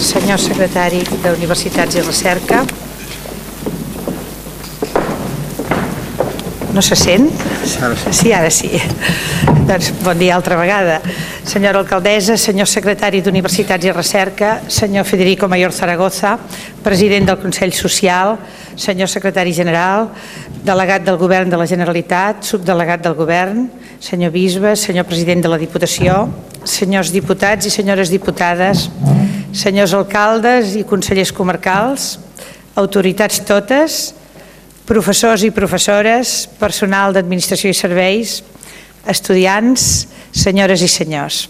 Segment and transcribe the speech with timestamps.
[0.00, 2.64] senyor secretari d'Universitats i Recerca.
[6.74, 7.30] No se sent?
[8.10, 8.70] Sí, ara sí.
[9.64, 10.98] Doncs bon dia altra vegada.
[11.46, 16.34] Senyora alcaldessa, senyor secretari d'Universitats i Recerca, senyor Federico Mayor Zaragoza,
[16.82, 18.34] president del Consell Social,
[18.76, 20.10] senyor secretari general,
[20.64, 23.68] delegat del Govern de la Generalitat, subdelegat del Govern,
[24.00, 26.24] senyor bisbe, senyor president de la Diputació,
[26.64, 28.88] senyors diputats i senyores diputades,
[29.54, 32.18] senyors alcaldes i consellers comarcals,
[32.74, 34.12] autoritats totes,
[34.84, 38.40] professors i professores, personal d'administració i serveis,
[39.08, 41.44] estudiants, senyores i senyors.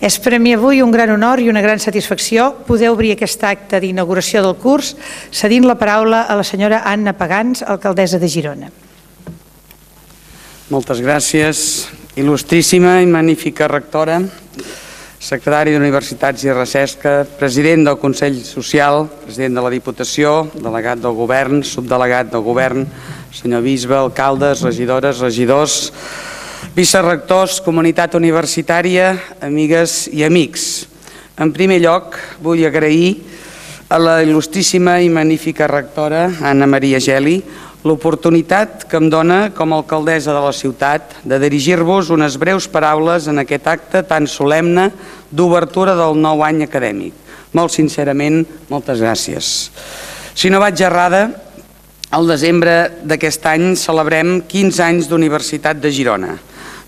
[0.00, 3.42] És per a mi avui un gran honor i una gran satisfacció poder obrir aquest
[3.44, 4.94] acte d'inauguració del curs
[5.30, 8.70] cedint la paraula a la senyora Anna Pagans, alcaldessa de Girona.
[10.70, 11.62] Moltes gràcies,
[12.16, 14.20] il·lustríssima i magnífica rectora,
[15.20, 21.60] secretari d'Universitats i Recerca, president del Consell Social, president de la Diputació, delegat del Govern,
[21.60, 22.86] subdelegat del Govern,
[23.36, 25.92] senyor bisbe, alcaldes, regidores, regidors,
[26.72, 29.12] vicerrectors, comunitat universitària,
[29.44, 30.86] amigues i amics.
[31.36, 33.18] En primer lloc, vull agrair
[33.92, 37.42] a la il·lustríssima i magnífica rectora Anna Maria Geli
[37.84, 43.28] l'oportunitat que em dona com a alcaldessa de la ciutat de dirigir-vos unes breus paraules
[43.30, 44.90] en aquest acte tan solemne
[45.30, 47.14] d'obertura del nou any acadèmic.
[47.56, 49.70] Molt sincerament, moltes gràcies.
[50.34, 51.24] Si no vaig errada,
[52.10, 56.36] al desembre d'aquest any celebrem 15 anys d'Universitat de Girona,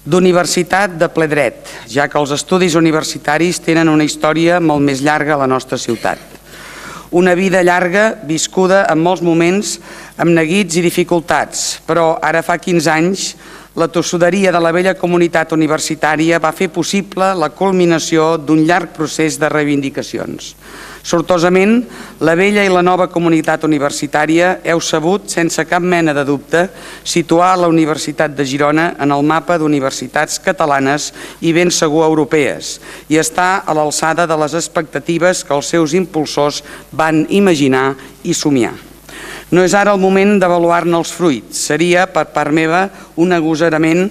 [0.05, 5.37] d'universitat de ple dret, ja que els estudis universitaris tenen una història molt més llarga
[5.37, 6.32] a la nostra ciutat
[7.13, 9.77] una vida llarga, viscuda en molts moments
[10.17, 13.27] amb neguits i dificultats, però ara fa 15 anys
[13.77, 19.39] la tossuderia de la vella comunitat universitària va fer possible la culminació d'un llarg procés
[19.41, 20.53] de reivindicacions.
[21.03, 21.81] Sortosament,
[22.23, 26.69] la vella i la nova comunitat universitària heu sabut, sense cap mena de dubte,
[27.03, 31.11] situar la Universitat de Girona en el mapa d'universitats catalanes
[31.41, 32.77] i ben segur europees
[33.09, 37.93] i està a l'alçada de les expectatives que els seus impulsors van imaginar
[38.23, 38.92] i somiar.
[39.53, 41.67] No és ara el moment d'avaluar-ne els fruits.
[41.69, 42.87] Seria, per part meva,
[43.17, 44.09] un agosarament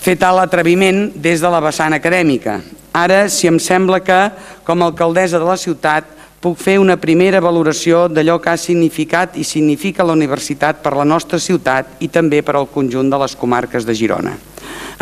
[0.00, 2.60] fer tal atreviment des de la vessant acadèmica.
[2.96, 4.20] Ara, si em sembla que,
[4.64, 9.36] com a alcaldessa de la ciutat, puc fer una primera valoració d'allò que ha significat
[9.36, 13.34] i significa la universitat per la nostra ciutat i també per al conjunt de les
[13.36, 14.36] comarques de Girona.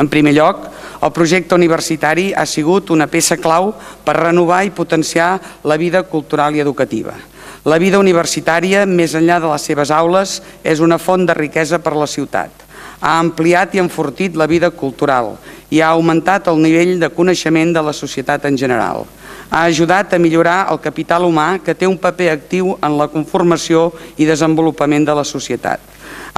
[0.00, 0.64] En primer lloc,
[1.04, 3.74] el projecte universitari ha sigut una peça clau
[4.04, 7.14] per renovar i potenciar la vida cultural i educativa.
[7.66, 11.96] La vida universitària, més enllà de les seves aules, és una font de riquesa per
[11.96, 12.62] a la ciutat.
[13.00, 15.32] Ha ampliat i enfortit la vida cultural
[15.74, 19.02] i ha augmentat el nivell de coneixement de la societat en general.
[19.50, 23.88] Ha ajudat a millorar el capital humà que té un paper actiu en la conformació
[24.16, 25.82] i desenvolupament de la societat.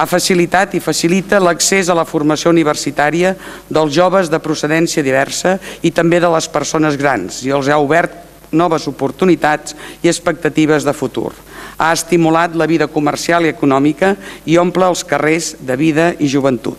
[0.01, 3.35] Ha facilitat i facilita l'accés a la formació universitària
[3.69, 8.28] dels joves de procedència diversa i també de les persones grans i els ha obert
[8.53, 11.33] noves oportunitats i expectatives de futur.
[11.79, 14.15] Ha estimulat la vida comercial i econòmica
[14.47, 16.79] i omple els carrers de vida i joventut.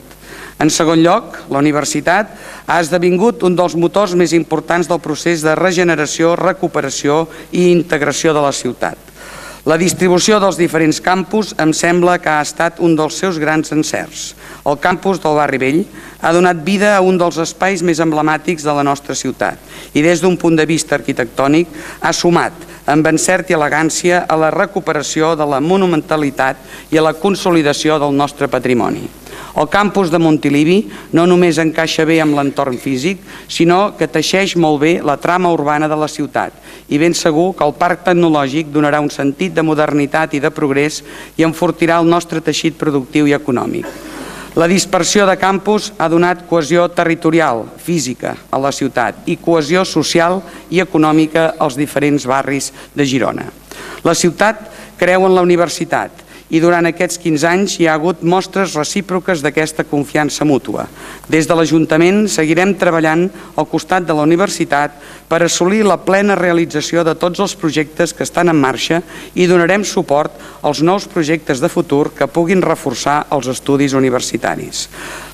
[0.59, 2.33] En segon lloc, la universitat
[2.67, 8.43] ha esdevingut un dels motors més importants del procés de regeneració, recuperació i integració de
[8.43, 9.08] la ciutat.
[9.67, 14.29] La distribució dels diferents campus em sembla que ha estat un dels seus grans encerts.
[14.63, 15.81] El campus del Barri Vell
[16.21, 19.59] ha donat vida a un dels espais més emblemàtics de la nostra ciutat
[19.91, 21.67] i des d'un punt de vista arquitectònic
[21.99, 22.55] ha sumat
[22.87, 28.15] amb encert i elegància a la recuperació de la monumentalitat i a la consolidació del
[28.15, 29.09] nostre patrimoni.
[29.59, 33.19] El campus de Montilivi no només encaixa bé amb l'entorn físic,
[33.49, 36.53] sinó que teixeix molt bé la trama urbana de la ciutat
[36.89, 41.03] i ben segur que el parc tecnològic donarà un sentit de modernitat i de progrés
[41.37, 43.85] i enfortirà el nostre teixit productiu i econòmic.
[44.57, 50.41] La dispersió de campus ha donat cohesió territorial, física, a la ciutat i cohesió social
[50.73, 53.45] i econòmica als diferents barris de Girona.
[54.03, 54.65] La ciutat
[54.97, 59.85] creu en la universitat i durant aquests 15 anys hi ha hagut mostres recíproques d'aquesta
[59.85, 60.87] confiança mútua.
[61.29, 64.97] Des de l'Ajuntament seguirem treballant al costat de la universitat
[65.29, 69.03] per assolir la plena realització de tots els projectes que estan en marxa
[69.35, 70.33] i donarem suport
[70.65, 74.87] als nous projectes de futur que puguin reforçar els estudis universitaris.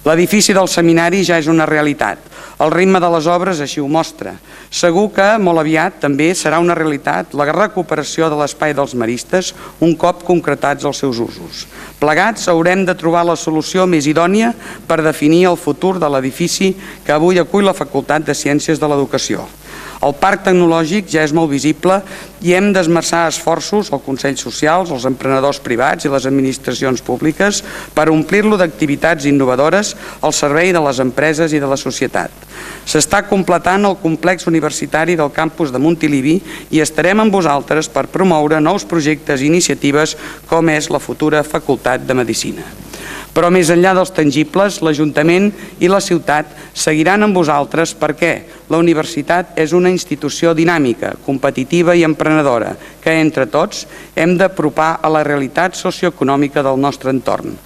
[0.06, 2.20] L'edifici del seminari ja és una realitat.
[2.60, 4.32] El ritme de les obres així ho mostra.
[4.72, 9.52] Segur que molt aviat també serà una realitat la recuperació de l'espai dels maristes
[9.84, 11.66] un cop concretats els seus usos.
[12.00, 14.54] Plegats haurem de trobar la solució més idònia
[14.88, 16.74] per definir el futur de l'edifici
[17.06, 19.46] que avui acull la Facultat de Ciències de l'Educació.
[20.06, 21.98] El parc tecnològic ja és molt visible
[22.46, 27.64] i hem d'esmerçar esforços al Consell Socials, els emprenedors privats i les administracions públiques
[27.96, 32.30] per omplir-lo d'activitats innovadores al servei de les empreses i de la societat.
[32.86, 36.38] S'està completant el complex universitari del campus de Montilivi
[36.70, 40.14] i estarem amb vosaltres per promoure nous projectes i iniciatives
[40.46, 42.66] com és la futura Facultat de Medicina.
[43.36, 45.50] Però més enllà dels tangibles, l'Ajuntament
[45.84, 48.32] i la ciutat seguiran amb vosaltres perquè
[48.72, 52.72] la universitat és una institució dinàmica, competitiva i emprenedora
[53.04, 53.84] que entre tots
[54.16, 57.58] hem d'apropar a la realitat socioeconòmica del nostre entorn.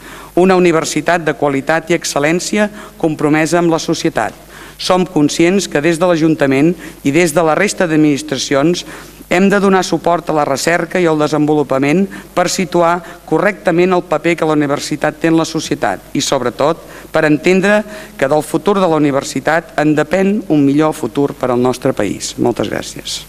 [0.41, 4.33] Una universitat de qualitat i excel·lència compromesa amb la societat.
[4.79, 6.73] Som conscients que des de l'Ajuntament
[7.03, 8.85] i des de la resta d'administracions
[9.29, 12.97] hem de donar suport a la recerca i al desenvolupament per situar
[13.29, 16.81] correctament el paper que la universitat té en la societat i, sobretot,
[17.13, 17.83] per entendre
[18.17, 22.35] que del futur de la universitat en depèn un millor futur per al nostre país.
[22.37, 23.21] Moltes gràcies.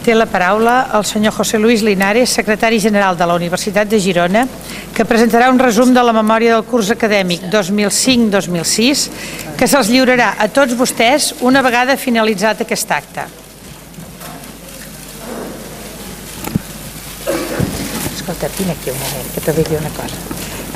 [0.00, 4.46] Té la paraula el senyor José Luis Linares, secretari general de la Universitat de Girona,
[4.96, 9.02] que presentarà un resum de la memòria del curs acadèmic 2005-2006,
[9.60, 13.26] que se'ls lliurarà a tots vostès una vegada finalitzat aquest acte.
[18.14, 20.16] Escolta, vine aquí un moment, que de dir una cosa.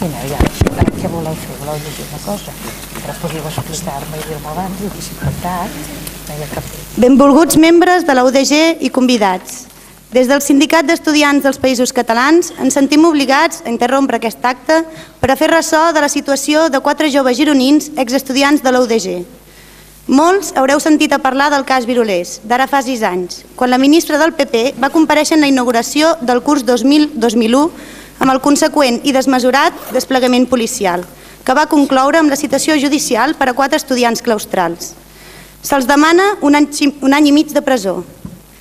[0.02, 0.42] Vine, ja,
[1.00, 1.56] què voleu fer?
[1.62, 2.52] Voleu llegir una cosa?
[2.98, 6.13] Però podíeu explicar-me i dir-me abans, i ha cap...
[6.96, 9.66] Benvolguts membres de la UDG i convidats.
[10.14, 14.78] Des del Sindicat d'Estudiants dels Països Catalans ens sentim obligats a interrompre aquest acte
[15.20, 19.24] per a fer ressò de la situació de quatre joves gironins exestudiants de la UDG.
[20.06, 24.20] Molts haureu sentit a parlar del cas Virolés, d'ara fa sis anys, quan la ministra
[24.20, 27.70] del PP va compareixer en la inauguració del curs 2000-2001
[28.20, 31.04] amb el conseqüent i desmesurat desplegament policial,
[31.44, 34.94] que va concloure amb la citació judicial per a quatre estudiants claustrals.
[35.64, 36.68] Se'ls demana un any,
[37.00, 38.02] un any i mig de presó.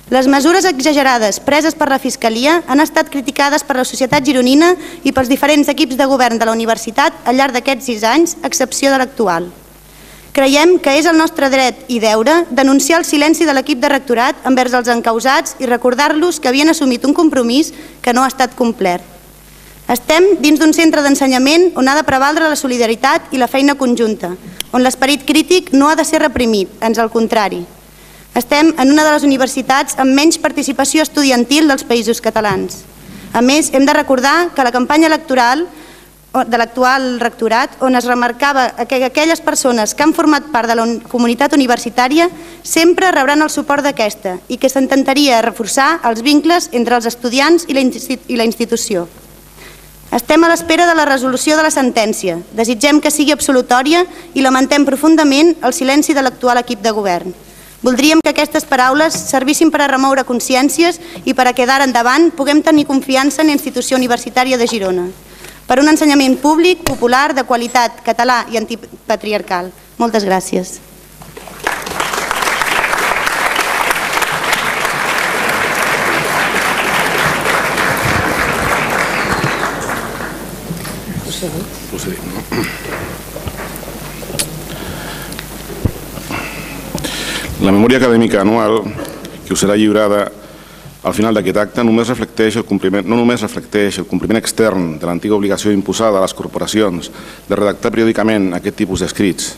[0.08, 4.70] Les mesures exagerades preses per la Fiscalia han estat criticades per la societat gironina
[5.04, 8.48] i pels diferents equips de govern de la universitat al llarg d'aquests sis anys, a
[8.48, 9.50] excepció de l'actual.
[10.32, 14.40] Creiem que és el nostre dret i deure denunciar el silenci de l'equip de rectorat
[14.48, 19.04] envers els encausats i recordar-los que havien assumit un compromís que no ha estat complert.
[19.92, 24.32] Estem dins d'un centre d'ensenyament on ha de prevaldre la solidaritat i la feina conjunta,
[24.74, 27.62] on l'esperit crític no ha de ser reprimit, ans al contrari.
[28.34, 32.82] Estem en una de les universitats amb menys participació estudiantil dels països catalans.
[33.32, 35.68] A més, hem de recordar que la campanya electoral
[36.34, 40.86] de l'actual rectorat, on es remarcava que aquelles persones que han format part de la
[41.06, 42.26] comunitat universitària
[42.66, 47.78] sempre rebran el suport d'aquesta i que s'intentaria reforçar els vincles entre els estudiants i
[47.78, 49.06] la institució.
[50.12, 52.36] Estem a l'espera de la resolució de la sentència.
[52.52, 57.34] Desitgem que sigui absolutòria i lamentem profundament el silenci de l'actual equip de govern.
[57.84, 62.30] Voldríem que aquestes paraules servissin per a remoure consciències i per a que d'ara endavant
[62.32, 65.10] puguem tenir confiança en la institució universitària de Girona
[65.66, 69.72] per un ensenyament públic, popular, de qualitat, català i antipatriarcal.
[69.98, 70.78] Moltes gràcies.
[87.64, 88.82] La memòria acadèmica anual,
[89.46, 90.26] que us serà lliurada
[91.04, 95.06] al final d'aquest acte només reflecteix el compliment, no només reflecteix el compliment extern de
[95.06, 97.10] l'antiga obligació imposada a les corporacions
[97.48, 99.52] de redactar periòdicament aquest tipus d'escrits.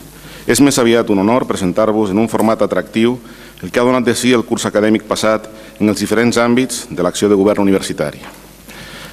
[0.47, 3.15] És més aviat un honor presentar-vos en un format atractiu
[3.63, 5.47] el que ha donat de si el curs acadèmic passat
[5.79, 8.46] en els diferents àmbits de l'acció de govern universitari.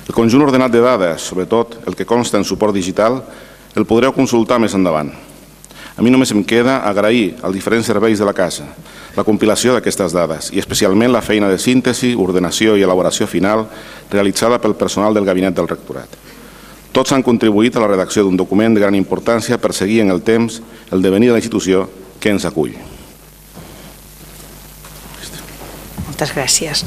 [0.05, 3.23] El conjunt ordenat de dades, sobretot el que consta en suport digital,
[3.75, 5.11] el podreu consultar més endavant.
[5.95, 8.67] A mi només em queda agrair als diferents serveis de la casa
[9.15, 13.69] la compilació d'aquestes dades i especialment la feina de síntesi, ordenació i elaboració final
[14.11, 16.19] realitzada pel personal del gabinet del rectorat.
[16.95, 20.23] Tots han contribuït a la redacció d'un document de gran importància per seguir en el
[20.23, 21.89] temps el devenir de la institució
[22.21, 22.75] que ens acull.
[26.25, 26.85] Moltes gràcies.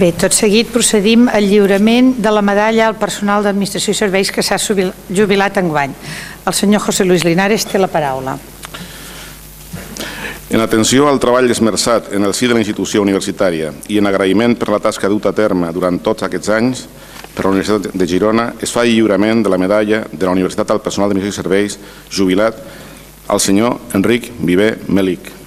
[0.00, 4.42] Bé, tot seguit procedim al lliurament de la medalla al personal d'Administració i Serveis que
[4.42, 5.94] s'ha jubilat enguany.
[6.46, 8.34] El senyor José Luis Linares té la paraula.
[10.50, 14.58] En atenció al treball esmerçat en el si de la institució universitària i en agraïment
[14.58, 16.86] per la tasca duta a terme durant tots aquests anys
[17.36, 20.82] per la Universitat de Girona, es fa lliurament de la medalla de la Universitat al
[20.82, 21.78] personal de i serveis
[22.10, 22.58] jubilat
[23.28, 25.38] al senyor Enric Viver Melic.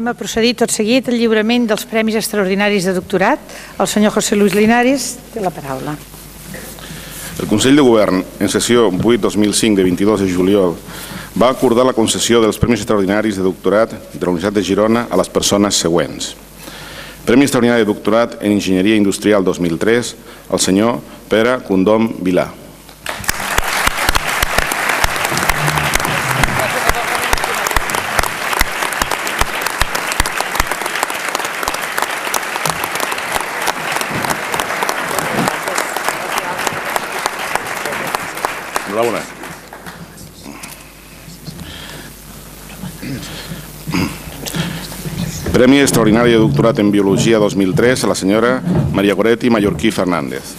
[0.00, 3.40] Anem a procedir tot seguit al lliurament dels Premis Extraordinaris de Doctorat.
[3.76, 5.92] El senyor José Luis Linares té la paraula.
[7.36, 10.72] El Consell de Govern, en sessió 8-2005 de 22 de juliol,
[11.36, 15.20] va acordar la concessió dels Premis Extraordinaris de Doctorat de la Universitat de Girona a
[15.20, 16.32] les persones següents.
[17.28, 20.16] Premi Extraordinari de Doctorat en Enginyeria Industrial 2003
[20.48, 20.96] al senyor
[21.28, 22.48] Pere Condom Vilà.
[45.60, 48.62] Premi Extraordinari de Doctorat en Biologia 2003 a la senyora
[48.94, 50.56] Maria Goretti Mallorquí Fernández.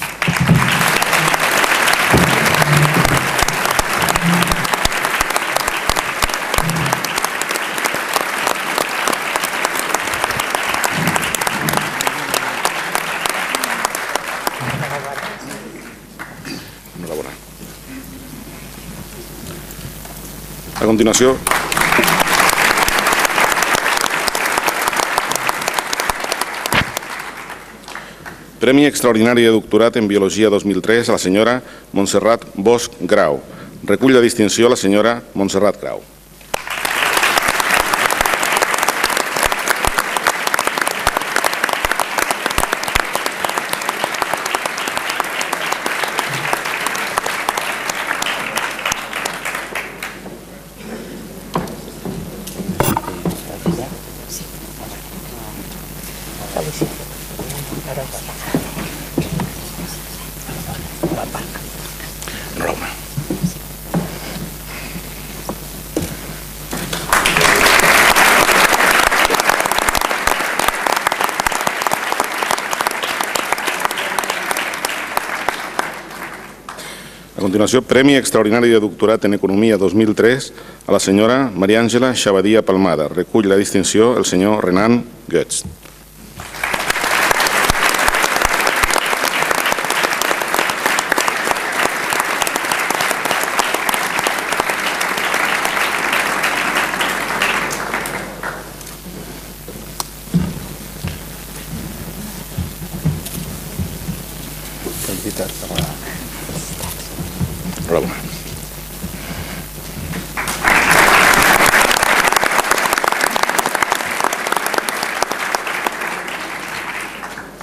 [20.80, 21.38] A continuació,
[28.62, 31.64] Premi Extraordinari de Doctorat en Biologia 2003 a la senyora
[31.98, 33.40] Montserrat Bosch Grau.
[33.90, 36.04] Recull la distinció la senyora Montserrat Grau.
[77.52, 80.54] Continuació, Premi Extraordinari de Doctorat en Economia 2003
[80.88, 83.10] a la senyora Maria Àngela Xabadia Palmada.
[83.12, 85.66] Recull la distinció el senyor Renan Goetz.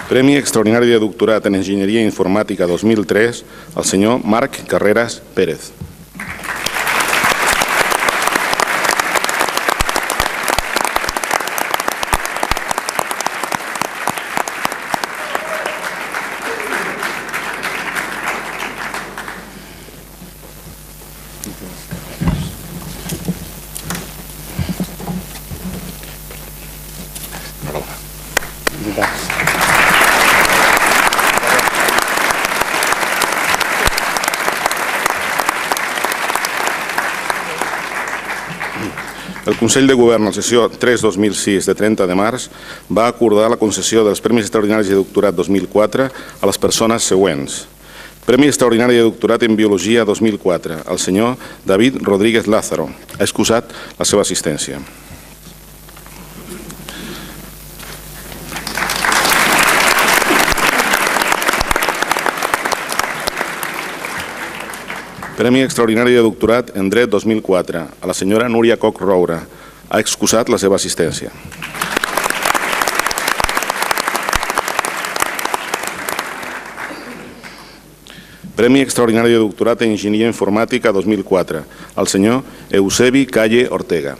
[0.09, 3.43] Premi Extraordinari de Doctorat en Enginyeria Informàtica 2003
[3.77, 5.69] al senyor Marc Carreras Pérez.
[39.69, 42.47] Consell de Govern, la sessió 3-2006 de 30 de març,
[42.89, 47.59] va acordar la concessió dels Premis Extraordinaris de Doctorat 2004 a les persones següents.
[48.25, 51.37] Premi Extraordinari de Doctorat en Biologia 2004 al senyor
[51.69, 52.89] David Rodríguez Lázaro.
[53.19, 54.81] Ha excusat la seva assistència.
[65.39, 69.37] Premi Extraordinari de Doctorat en Dret 2004 a la senyora Núria Coc Roura.
[69.87, 71.31] Ha excusat la seva assistència.
[78.59, 81.63] Premi Extraordinari de Doctorat en Enginyeria Informàtica 2004
[81.95, 82.43] al senyor
[82.75, 84.17] Eusebi Calle Ortega.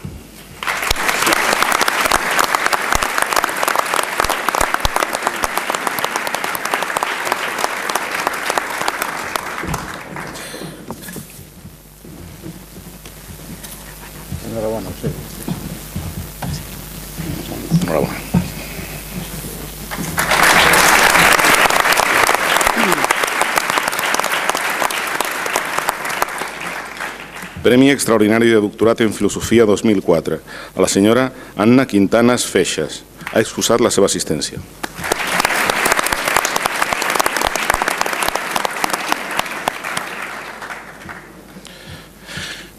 [27.89, 30.41] Premi Extraordinari de Doctorat en Filosofia 2004
[30.77, 33.01] a la senyora Anna Quintanas Feixas.
[33.33, 34.61] Ha excusat la seva assistència.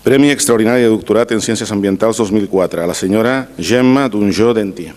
[0.05, 4.91] Premi Extraordinari de Doctorat en Ciències Ambientals 2004 a la senyora Gemma Dunjó Dentí.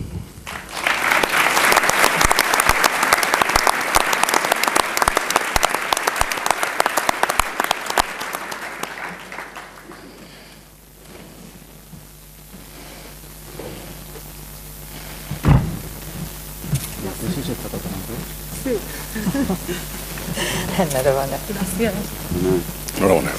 [21.86, 22.60] Enhorabona.
[22.98, 23.30] Enhorabona.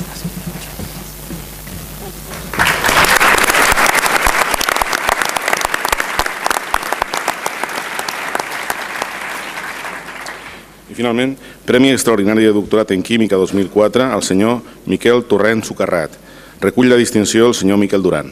[10.89, 16.11] I finalment, Premi Extraordinari de Doctorat en Química 2004 al senyor Miquel Torrent Sucarrat.
[16.61, 18.29] Recull la distinció el senyor Miquel Duran.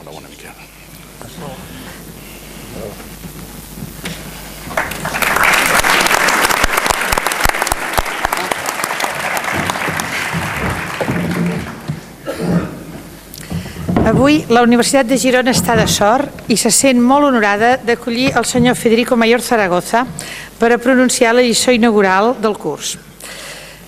[0.00, 0.50] Enhorabona, Miquel.
[14.16, 18.46] Avui la Universitat de Girona està de sort i se sent molt honorada d'acollir el
[18.48, 20.06] senyor Federico Mayor Zaragoza
[20.56, 22.94] per a pronunciar la lliçó inaugural del curs.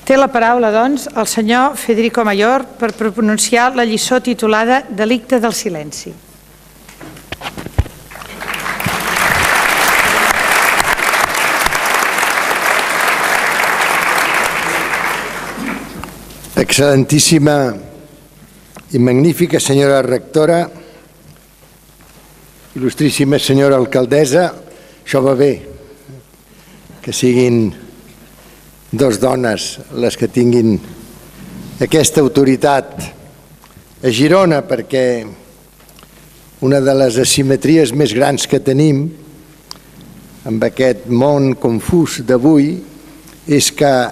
[0.04, 5.56] Té la paraula, doncs, el senyor Federico Mayor per pronunciar la lliçó titulada Delicte del
[5.56, 6.12] silenci.
[16.68, 17.87] Excelentíssima
[18.88, 20.64] i magnífica senyora rectora,
[22.72, 24.48] il·lustríssima senyora alcaldessa,
[25.04, 25.60] això va bé,
[27.04, 27.68] que siguin
[28.88, 30.80] dos dones les que tinguin
[31.84, 33.12] aquesta autoritat
[34.00, 35.28] a Girona, perquè
[36.64, 39.04] una de les asimetries més grans que tenim
[40.48, 42.80] amb aquest món confús d'avui
[43.52, 44.08] és que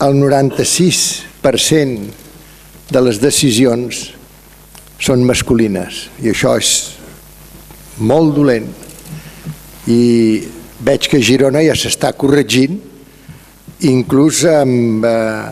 [0.00, 2.24] el 96%
[2.90, 4.06] de les decisions
[5.02, 6.72] són masculines i això és
[7.98, 8.68] molt dolent
[9.90, 10.02] i
[10.86, 12.78] veig que Girona ja s'està corregint
[13.90, 15.46] inclús amb eh,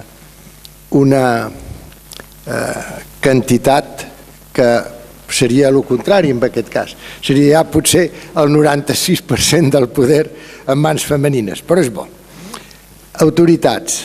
[0.97, 2.83] una eh,
[3.20, 4.07] quantitat
[4.55, 4.68] que
[5.35, 6.94] seria el contrari en aquest cas.
[7.25, 8.05] Seria ja potser
[8.38, 10.25] el 96% del poder
[10.68, 12.07] en mans femenines, però és bo.
[13.25, 13.99] Autoritats.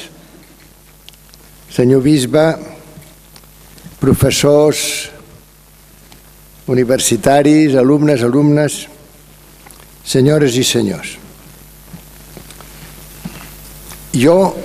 [1.69, 2.45] Senyor bisbe,
[3.99, 5.09] professors,
[6.67, 8.87] universitaris, alumnes, alumnes,
[10.05, 11.17] senyores i senyors.
[14.13, 14.55] Jo,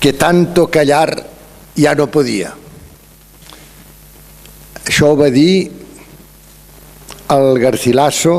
[0.00, 1.14] que tanto callar
[1.76, 2.50] ja no podia.
[4.82, 5.70] Això ho va dir
[7.30, 8.34] el Garcilaso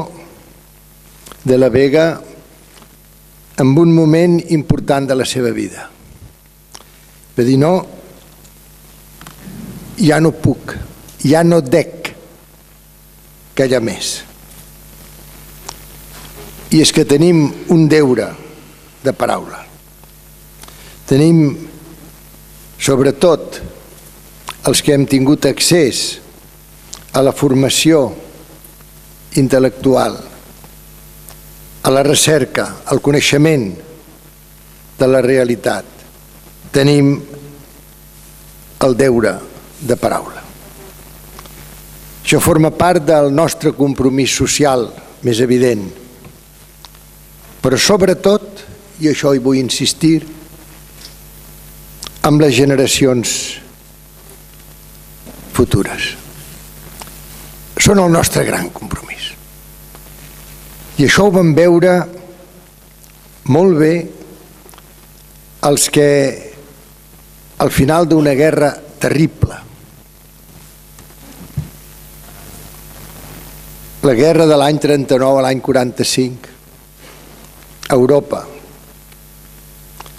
[1.43, 2.05] de la Vega
[3.57, 5.88] en un moment important de la seva vida.
[7.38, 7.73] Va dir, no,
[9.97, 10.73] ja no puc,
[11.23, 12.13] ja no dec
[13.58, 14.15] callar més.
[16.73, 18.32] I és que tenim un deure
[19.03, 19.62] de paraula.
[21.06, 21.45] Tenim,
[22.82, 23.60] sobretot,
[24.65, 26.03] els que hem tingut accés
[27.13, 28.08] a la formació
[29.38, 30.17] intel·lectual,
[31.84, 33.67] a la recerca, al coneixement
[34.97, 35.86] de la realitat,
[36.73, 37.17] tenim
[38.84, 39.34] el deure
[39.83, 40.41] de paraula.
[42.23, 44.87] Això forma part del nostre compromís social
[45.27, 45.83] més evident,
[47.63, 48.63] però sobretot,
[49.03, 50.21] i això hi vull insistir,
[52.23, 53.33] amb les generacions
[55.53, 56.13] futures.
[57.83, 59.33] Són el nostre gran compromís.
[60.97, 61.97] I això ho vam veure
[63.51, 63.93] molt bé
[65.67, 66.07] els que
[67.63, 68.71] al final d'una guerra
[69.03, 69.62] terrible
[74.03, 76.49] la guerra de l'any 39 a l'any 45
[77.87, 78.41] a Europa.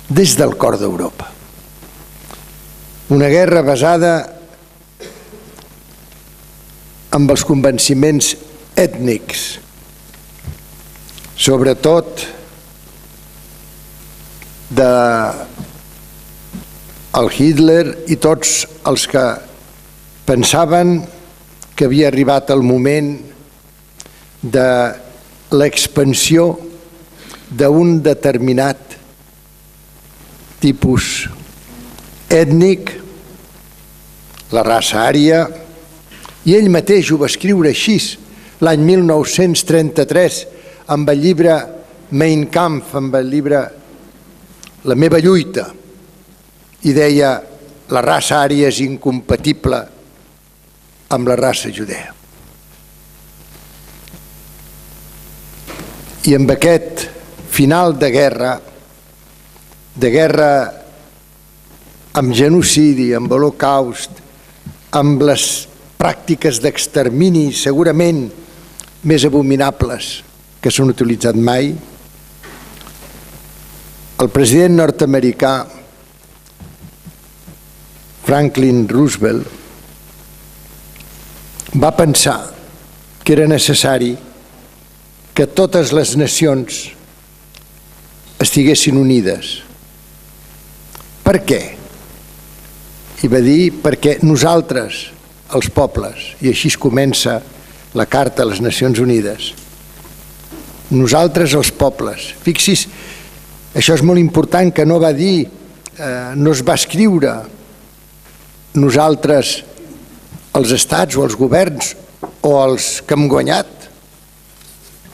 [0.08, 1.26] Des del cor d'Europa.
[3.12, 4.12] Una guerra basada
[7.12, 8.30] amb els convenciments
[8.80, 9.42] ètnics.
[11.36, 12.24] Sobretot
[14.72, 14.88] de
[17.20, 19.26] el Hitler i tots els que
[20.24, 20.96] pensaven
[21.76, 23.33] que havia arribat el moment
[24.44, 24.68] de
[25.56, 26.50] l'expansió
[27.48, 28.96] d'un determinat
[30.60, 31.28] tipus
[32.28, 32.90] ètnic,
[34.52, 35.44] la raça ària,
[36.44, 37.96] i ell mateix ho va escriure així
[38.64, 40.40] l'any 1933
[40.92, 41.54] amb el llibre
[42.12, 43.62] Mein Kampf, amb el llibre
[44.84, 45.70] La meva lluita,
[46.84, 47.30] i deia
[47.88, 49.80] la raça ària és incompatible
[51.16, 52.12] amb la raça judea.
[56.24, 57.02] I amb aquest
[57.52, 58.54] final de guerra,
[59.94, 60.48] de guerra
[62.16, 64.22] amb genocidi, amb holocaust,
[64.96, 65.44] amb les
[66.00, 68.24] pràctiques d'extermini segurament
[69.04, 70.22] més abominables
[70.64, 71.74] que s'han utilitzat mai,
[74.24, 75.54] el president nord-americà
[78.24, 79.44] Franklin Roosevelt
[81.76, 82.38] va pensar
[83.20, 84.14] que era necessari
[85.34, 86.84] que totes les nacions
[88.38, 89.56] estiguessin unides.
[91.26, 91.62] Per què?
[93.24, 95.08] I va dir perquè nosaltres,
[95.54, 97.40] els pobles, i així es comença
[97.98, 99.52] la Carta a les Nacions Unides,
[100.94, 102.86] nosaltres els pobles, fixis,
[103.74, 105.46] això és molt important que no va dir,
[105.98, 107.36] eh, no es va escriure
[108.74, 109.62] nosaltres,
[110.54, 111.94] els estats o els governs
[112.42, 113.83] o els que hem guanyat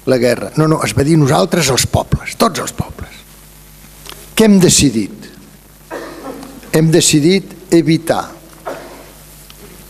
[0.07, 0.53] la guerra.
[0.57, 3.17] No, no, es va dir nosaltres els pobles, tots els pobles.
[4.35, 5.27] Què hem decidit?
[6.73, 8.23] Hem decidit evitar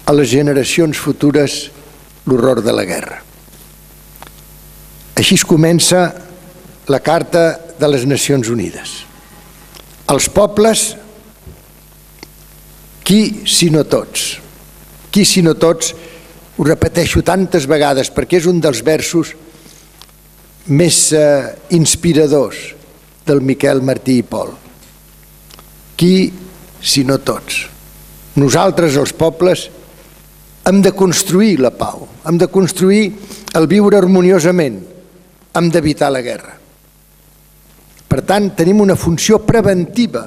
[0.06, 1.60] a les generacions futures
[2.26, 3.20] l'horror de la guerra.
[5.20, 6.08] Així es comença
[6.90, 7.44] la Carta
[7.78, 8.96] de les Nacions Unides.
[10.10, 10.86] Els pobles,
[13.06, 14.32] qui si no tots?
[15.12, 15.92] Qui si no tots?
[16.58, 19.34] Ho repeteixo tantes vegades perquè és un dels versos
[20.68, 22.60] més eh, inspiradors
[23.26, 24.52] del Miquel Martí i Pol.
[25.96, 26.14] Qui
[26.80, 27.66] si no tots?
[28.40, 29.66] Nosaltres, els pobles,
[30.68, 33.04] hem de construir la pau, hem de construir
[33.56, 34.78] el viure harmoniosament,
[35.56, 36.54] hem d'evitar la guerra.
[38.10, 40.24] Per tant, tenim una funció preventiva,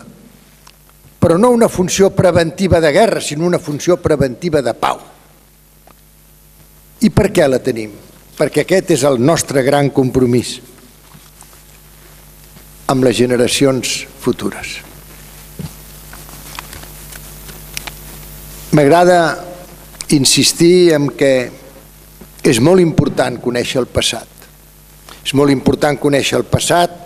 [1.20, 5.00] però no una funció preventiva de guerra, sinó una funció preventiva de pau.
[7.04, 7.92] I per què la tenim?
[8.38, 10.58] Perquè aquest és el nostre gran compromís
[12.90, 14.80] amb les generacions futures.
[18.74, 19.20] M'agrada
[20.18, 21.34] insistir en que
[22.44, 24.28] és molt important conèixer el passat.
[25.24, 26.98] És molt important conèixer el passat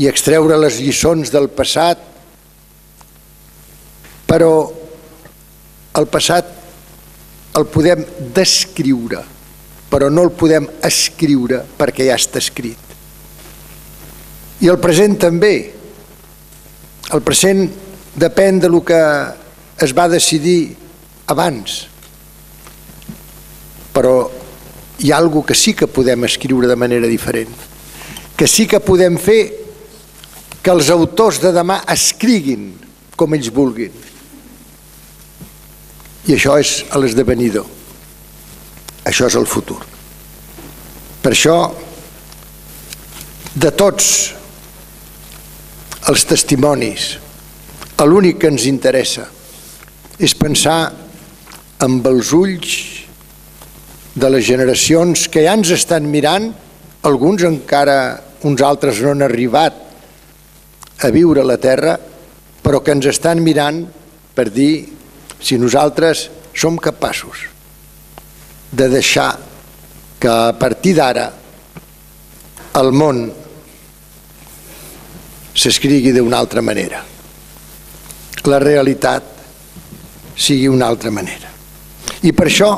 [0.00, 2.00] i extreure les lliçons del passat,
[4.26, 4.54] però
[6.00, 6.56] el passat
[7.58, 8.02] el podem
[8.34, 9.22] descriure,
[9.90, 12.78] però no el podem escriure perquè ja està escrit.
[14.60, 15.54] I el present també.
[17.10, 17.64] El present
[18.14, 19.00] depèn de lo que
[19.80, 20.76] es va decidir
[21.32, 21.86] abans.
[23.90, 24.14] Però
[25.00, 27.50] hi ha alguna que sí que podem escriure de manera diferent,
[28.36, 29.42] que sí que podem fer
[30.62, 32.70] que els autors de demà escriguin
[33.16, 33.96] com ells vulguin.
[36.28, 37.79] I això és l'esdevenidor.
[39.10, 39.80] Això és el futur.
[41.20, 41.56] Per això,
[43.58, 44.06] de tots
[46.10, 47.10] els testimonis,
[48.00, 49.26] l'únic que ens interessa
[50.16, 50.78] és pensar
[51.84, 52.70] amb els ulls
[54.14, 56.48] de les generacions que ja ens estan mirant,
[57.04, 57.98] alguns encara,
[58.48, 59.84] uns altres no han arribat
[61.04, 61.98] a viure la terra,
[62.64, 63.84] però que ens estan mirant
[64.32, 64.86] per dir
[65.40, 67.50] si nosaltres som capaços
[68.70, 69.38] de deixar
[70.20, 71.26] que a partir d'ara
[72.80, 73.24] el món
[75.56, 77.02] s'escrigui d'una altra manera.
[78.46, 79.24] La realitat
[80.36, 81.50] sigui una altra manera.
[82.22, 82.70] I per això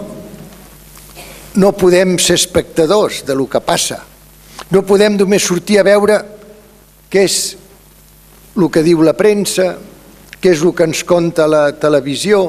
[1.54, 4.00] no podem ser espectadors de lo que passa.
[4.72, 6.18] No podem només sortir a veure
[7.12, 7.38] què és
[8.56, 9.74] el que diu la premsa,
[10.40, 12.46] què és el que ens conta la televisió,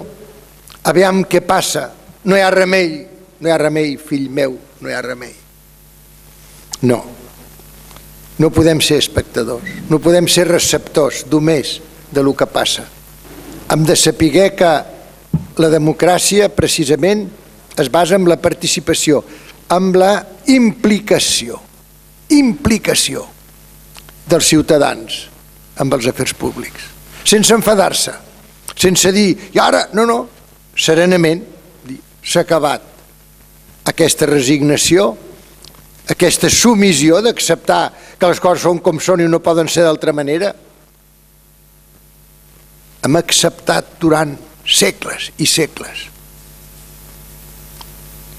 [0.90, 1.90] aviam què passa.
[2.24, 3.13] No hi ha remei,
[3.44, 5.34] no hi ha remei, fill meu, no hi ha remei.
[6.88, 7.02] No.
[8.40, 11.76] No podem ser espectadors, no podem ser receptors només
[12.10, 12.86] de lo que passa.
[13.70, 14.72] Hem de saber que
[15.60, 17.28] la democràcia precisament
[17.78, 19.20] es basa en la participació,
[19.76, 20.14] amb la
[20.48, 21.60] implicació,
[22.32, 23.26] implicació
[24.30, 25.20] dels ciutadans
[25.84, 26.88] amb els afers públics,
[27.28, 28.16] sense enfadar-se,
[28.72, 30.20] sense dir, i ara, no, no,
[30.80, 31.44] serenament,
[32.24, 32.93] s'ha acabat
[33.90, 35.12] aquesta resignació,
[36.10, 37.84] aquesta submissió d'acceptar
[38.20, 40.54] que les coses són com són i no poden ser d'altra manera.
[43.04, 46.08] Hem acceptat durant segles i segles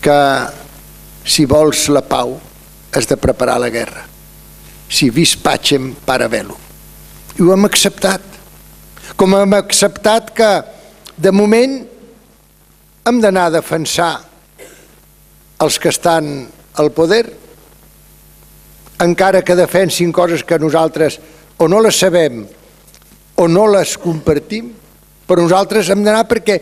[0.05, 0.19] que
[1.25, 2.35] si vols la pau
[2.93, 4.05] has de preparar la guerra.
[4.89, 6.57] Si vis pacem para velo.
[7.39, 8.21] I ho hem acceptat.
[9.17, 10.51] Com hem acceptat que
[11.17, 11.81] de moment
[13.09, 14.13] hem d'anar a defensar
[15.65, 16.47] els que estan
[16.77, 17.25] al poder
[19.01, 21.19] encara que defensin coses que nosaltres
[21.59, 22.45] o no les sabem
[23.35, 24.71] o no les compartim,
[25.27, 26.61] però nosaltres hem d'anar perquè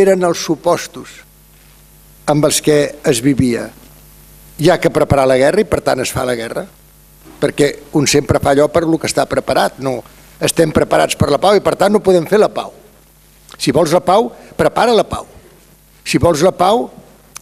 [0.00, 1.18] eren els supostos
[2.30, 3.66] amb els que es vivia.
[4.60, 6.64] Hi ha que preparar la guerra i per tant es fa la guerra,
[7.40, 9.98] perquè un sempre fa allò per lo que està preparat, no
[10.40, 12.72] estem preparats per la pau i per tant no podem fer la pau.
[13.60, 15.26] Si vols la pau, prepara la pau.
[16.04, 16.86] Si vols la pau,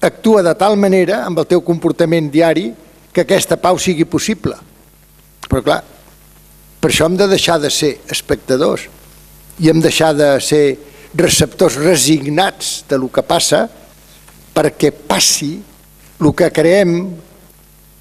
[0.00, 2.70] actua de tal manera amb el teu comportament diari
[3.12, 4.54] que aquesta pau sigui possible.
[5.48, 5.80] Però clar,
[6.78, 8.86] per això hem de deixar de ser espectadors
[9.58, 10.78] i hem de deixar de ser
[11.18, 13.64] receptors resignats de lo que passa
[14.54, 15.56] perquè passi
[16.18, 16.94] el que creem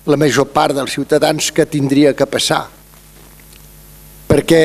[0.08, 2.64] la major part dels ciutadans que tindria que passar.
[4.28, 4.62] Perquè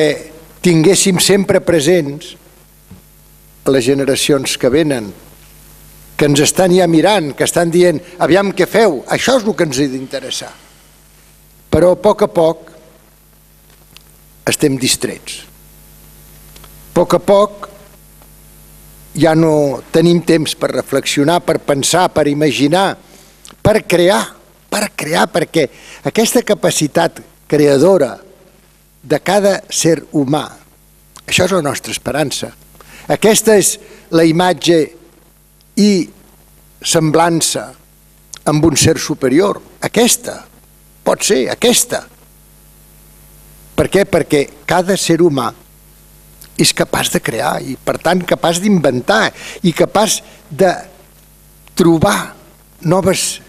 [0.63, 2.33] tinguéssim sempre presents
[3.67, 5.09] les generacions que venen,
[6.17, 9.67] que ens estan ja mirant, que estan dient, aviam què feu, això és el que
[9.67, 10.51] ens ha d'interessar.
[11.73, 12.69] Però a poc a poc
[14.49, 15.41] estem distrets.
[15.43, 17.69] A poc a poc
[19.17, 22.93] ja no tenim temps per reflexionar, per pensar, per imaginar,
[23.61, 24.21] per crear,
[24.69, 25.67] per crear, perquè
[26.09, 28.15] aquesta capacitat creadora
[29.03, 30.45] de cada ser humà,
[31.27, 32.51] això és la nostra esperança.
[33.11, 33.75] Aquesta és
[34.15, 34.77] la imatge
[35.79, 36.09] i
[36.83, 37.69] semblança
[38.45, 39.61] amb un ser superior.
[39.81, 40.41] Aquesta,
[41.03, 42.03] pot ser, aquesta.
[43.73, 44.05] Per què?
[44.05, 45.49] Perquè cada ser humà
[46.59, 49.31] és capaç de crear i per tant capaç d'inventar
[49.65, 50.69] i capaç de
[51.73, 52.35] trobar
[52.85, 53.39] noves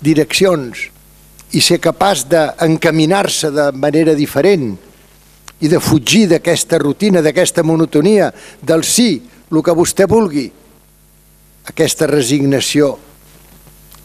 [0.00, 0.86] direccions
[1.52, 4.72] i ser capaç d'encaminar-se de manera diferent
[5.60, 10.50] i de fugir d'aquesta rutina, d'aquesta monotonia, del sí, el que vostè vulgui.
[11.66, 12.94] Aquesta resignació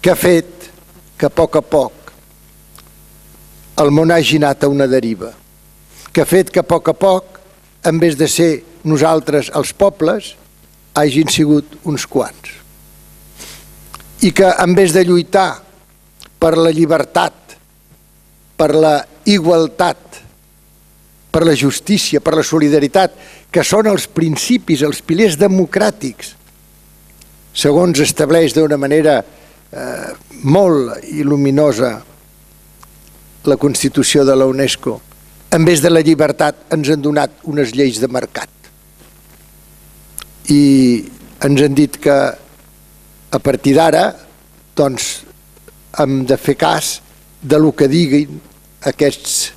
[0.02, 0.70] que ha fet
[1.18, 2.14] que a poc a poc
[3.82, 5.32] el món hagi anat a una deriva,
[6.12, 7.40] que ha fet que a poc a poc
[7.86, 8.52] en vez de ser
[8.84, 10.34] nosaltres els pobles,
[10.94, 12.58] hagin sigut uns quants.
[14.22, 15.62] I que en vez de lluitar
[16.42, 17.56] per la llibertat,
[18.58, 20.20] per la igualtat,
[21.32, 23.16] per la justícia, per la solidaritat,
[23.50, 26.36] que són els principis, els pilers democràtics,
[27.54, 30.10] segons estableix d'una manera eh,
[30.44, 31.92] molt il·luminosa
[33.46, 35.00] la Constitució de la UNESCO,
[35.52, 38.50] en vez de la llibertat ens han donat unes lleis de mercat.
[40.54, 40.62] I
[41.44, 42.18] ens han dit que
[43.32, 44.06] a partir d'ara
[44.76, 45.24] doncs,
[46.00, 47.00] hem de fer cas
[47.42, 48.40] de lo que diguin
[48.88, 49.52] aquests,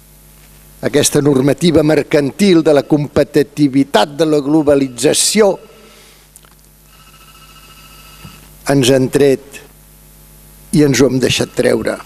[0.85, 5.54] aquesta normativa mercantil de la competitivitat, de la globalització,
[8.72, 9.61] ens han tret
[10.74, 11.98] i ens ho hem deixat treure.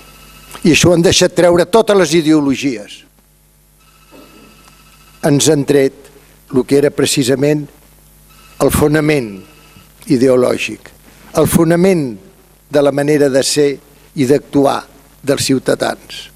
[0.64, 3.04] I això ho han deixat treure totes les ideologies
[5.26, 6.08] ens han tret
[6.54, 7.66] el que era precisament
[8.62, 9.30] el fonament
[10.10, 10.90] ideològic,
[11.38, 12.06] el fonament
[12.70, 13.70] de la manera de ser
[14.18, 14.80] i d'actuar
[15.22, 16.28] dels ciutadans.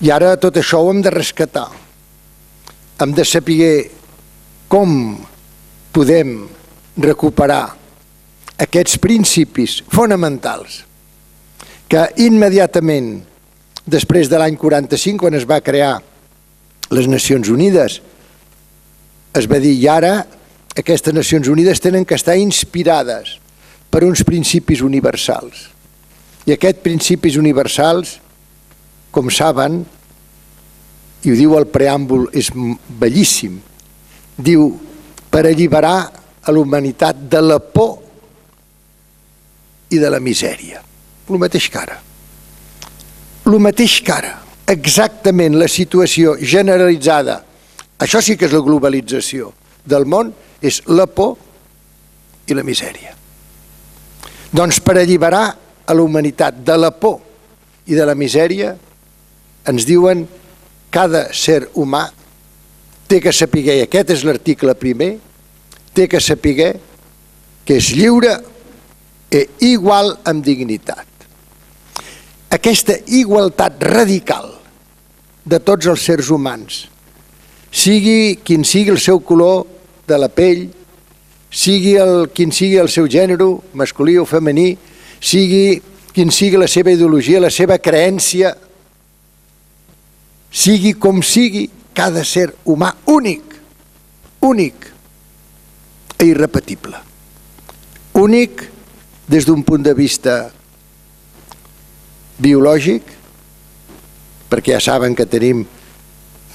[0.00, 1.68] I ara tot això ho hem de rescatar.
[3.00, 3.90] Hem de saber
[4.68, 5.16] com
[5.92, 6.38] podem
[7.00, 7.76] recuperar
[8.62, 10.82] aquests principis fonamentals
[11.90, 13.18] que immediatament
[13.86, 16.00] després de l'any 45, quan es va crear
[16.90, 18.00] les Nacions Unides.
[19.36, 20.24] Es va dir, i ara
[20.76, 23.36] aquestes Nacions Unides tenen que estar inspirades
[23.90, 25.68] per uns principis universals.
[26.46, 28.16] I aquests principis universals,
[29.14, 29.84] com saben,
[31.26, 32.50] i ho diu el preàmbul, és
[33.00, 33.60] bellíssim,
[34.36, 34.68] diu,
[35.30, 35.98] per alliberar
[36.46, 38.05] a l'humanitat de la por
[39.90, 40.82] i de la misèria.
[41.28, 42.00] El mateix cara.
[43.46, 44.34] El mateix cara
[44.66, 47.38] exactament la situació generalitzada,
[48.02, 49.52] això sí que és la globalització
[49.86, 51.36] del món, és la por
[52.50, 53.14] i la misèria.
[54.50, 55.46] Doncs per alliberar
[55.86, 57.20] a la humanitat de la por
[57.86, 58.74] i de la misèria,
[59.66, 60.24] ens diuen
[60.90, 62.08] cada ser humà
[63.06, 65.16] té que saber, i aquest és l'article primer,
[65.94, 66.74] té que saber
[67.66, 68.34] que és lliure
[69.32, 71.06] i igual amb dignitat.
[72.52, 74.52] Aquesta igualtat radical
[75.44, 76.86] de tots els sers humans,
[77.70, 79.66] sigui quin sigui el seu color
[80.06, 80.66] de la pell,
[81.50, 84.74] sigui el, quin sigui el seu gènere, masculí o femení,
[85.20, 85.80] sigui
[86.14, 88.54] quin sigui la seva ideologia, la seva creència,
[90.50, 91.66] sigui com sigui,
[91.96, 93.56] cada ser humà únic,
[94.44, 94.86] únic
[96.20, 96.98] i irrepetible.
[98.16, 98.64] Únic
[99.28, 100.50] des d'un punt de vista
[102.38, 103.02] biològic,
[104.50, 105.64] perquè ja saben que tenim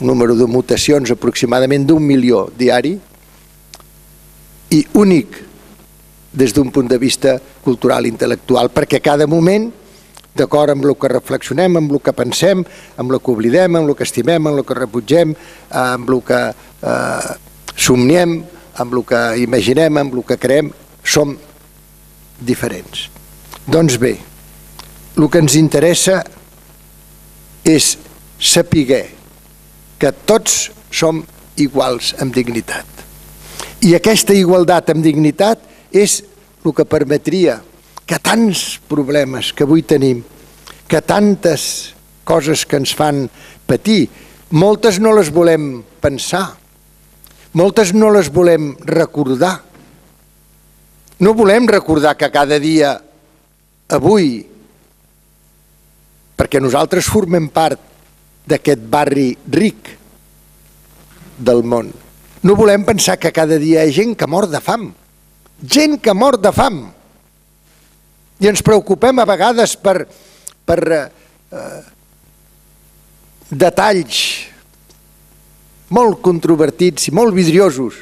[0.02, 2.96] un número de mutacions aproximadament d'un milió diari
[4.72, 5.36] i únic
[6.32, 9.68] des d'un punt de vista cultural i intel·lectual, perquè cada moment,
[10.34, 12.64] d'acord amb el que reflexionem, amb el que pensem,
[12.96, 15.36] amb el que oblidem, amb el que estimem, amb el que rebutgem,
[15.76, 16.42] amb el que
[16.88, 17.32] eh,
[17.76, 18.40] somniem,
[18.80, 20.72] amb el que imaginem, amb el que creem,
[21.04, 21.36] som
[22.42, 23.08] diferents.
[23.70, 24.16] Doncs bé,
[25.18, 26.22] el que ens interessa
[27.68, 27.94] és
[28.42, 29.04] saber
[30.02, 31.22] que tots som
[31.62, 32.86] iguals amb dignitat.
[33.86, 35.62] I aquesta igualtat amb dignitat
[35.94, 36.22] és
[36.66, 37.60] el que permetria
[38.06, 40.24] que tants problemes que avui tenim,
[40.88, 41.94] que tantes
[42.28, 43.24] coses que ens fan
[43.66, 44.10] patir,
[44.52, 46.58] moltes no les volem pensar,
[47.54, 49.60] moltes no les volem recordar.
[51.22, 52.96] No volem recordar que cada dia,
[53.94, 54.42] avui,
[56.34, 57.78] perquè nosaltres formem part
[58.50, 59.92] d'aquest barri ric,
[61.38, 61.92] del món.
[62.42, 64.90] No volem pensar que cada dia hi ha gent que mor de fam.
[65.62, 66.84] Gent que mor de fam.
[68.42, 70.06] I ens preocupem a vegades per,
[70.66, 71.08] per eh,
[71.54, 71.82] eh
[73.52, 74.18] detalls
[75.92, 77.98] molt controvertits i molt vidriosos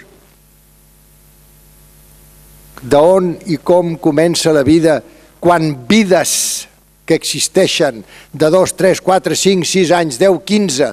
[2.82, 5.00] d'on i com comença la vida
[5.40, 6.68] quan vides
[7.06, 10.90] que existeixen de 2, 3, 4, 5, 6 anys, 10, 15,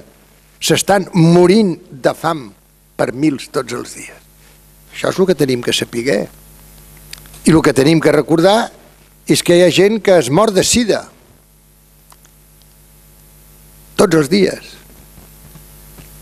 [0.61, 2.47] s'estan morint de fam
[2.97, 4.23] per mils tots els dies.
[4.95, 6.23] Això és el que tenim que saber.
[7.45, 8.71] I el que tenim que recordar
[9.29, 11.03] és que hi ha gent que es mor de sida
[13.97, 14.73] tots els dies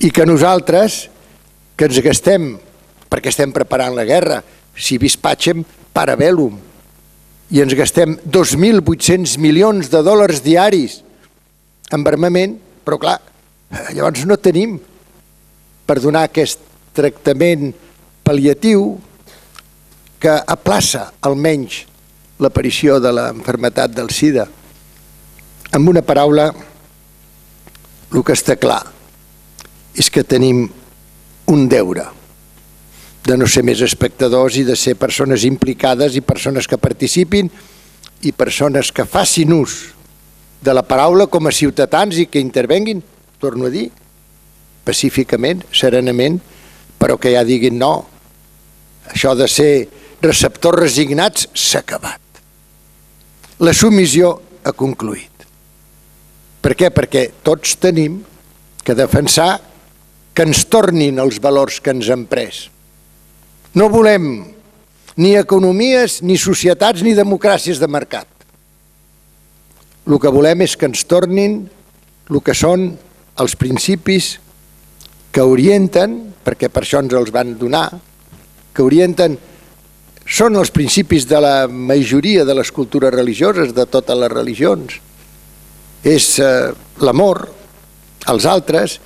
[0.04, 1.04] i que nosaltres
[1.76, 2.54] que ens gastem
[3.10, 4.40] perquè estem preparant la guerra
[4.76, 5.64] si vis pacem
[5.94, 6.58] parabellum
[7.54, 11.00] i ens gastem 2.800 milions de dòlars diaris
[11.92, 13.18] en armament, però clar,
[13.94, 14.78] llavors no tenim
[15.86, 16.62] per donar aquest
[16.96, 17.72] tractament
[18.24, 18.94] pal·liatiu
[20.18, 21.82] que aplaça almenys
[22.40, 24.46] l'aparició de l'enfermetat del SIDA.
[25.74, 26.48] Amb una paraula,
[28.14, 28.80] el que està clar
[29.94, 30.64] és que tenim
[31.50, 32.06] un deure
[33.24, 37.48] de no ser més espectadors i de ser persones implicades i persones que participin
[38.24, 39.78] i persones que facin ús
[40.64, 43.02] de la paraula com a ciutadans i que intervenguin,
[43.40, 43.88] torno a dir,
[44.84, 46.38] pacíficament, serenament,
[47.00, 47.94] però que ja diguin no,
[49.12, 49.72] això de ser
[50.24, 52.20] receptors resignats s'ha acabat.
[53.60, 55.44] La submissió ha concluït.
[56.64, 56.88] Per què?
[56.92, 58.22] Perquè tots tenim
[58.84, 59.58] que defensar
[60.34, 62.64] que ens tornin els valors que ens han pres
[63.74, 64.54] no volem
[65.16, 68.26] ni economies, ni societats, ni democràcies de mercat.
[70.04, 71.62] El que volem és que ens tornin
[72.30, 72.90] el que són
[73.40, 74.34] els principis
[75.34, 77.88] que orienten, perquè per això ens els van donar,
[78.74, 79.38] que orienten,
[80.24, 85.00] són els principis de la majoria de les cultures religioses, de totes les religions.
[86.04, 86.70] És eh,
[87.00, 87.42] l'amor
[88.30, 88.98] als altres,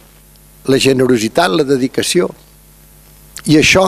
[0.69, 2.29] la generositat, la dedicació.
[3.49, 3.87] I això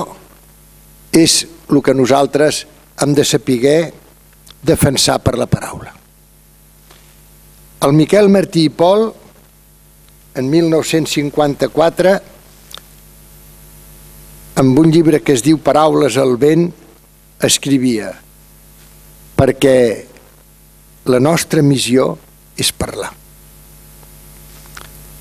[1.13, 2.65] és el que nosaltres
[3.01, 3.93] hem de saber
[4.63, 5.95] defensar per la paraula.
[7.81, 9.09] El Miquel Martí i Pol,
[10.37, 12.13] en 1954,
[14.61, 16.69] amb un llibre que es diu Paraules al vent,
[17.41, 18.13] escrivia
[19.41, 19.79] perquè
[21.09, 22.11] la nostra missió
[22.61, 23.09] és parlar.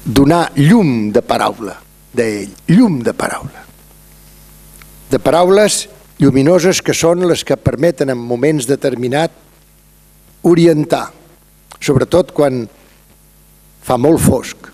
[0.04, 1.78] Donar llum de paraula
[2.12, 3.69] d'ell, llum de paraula
[5.10, 5.88] de paraules
[6.20, 9.48] lluminoses que són les que permeten en moments determinats
[10.44, 11.10] orientar,
[11.80, 12.66] sobretot quan
[13.84, 14.70] fa molt fosc.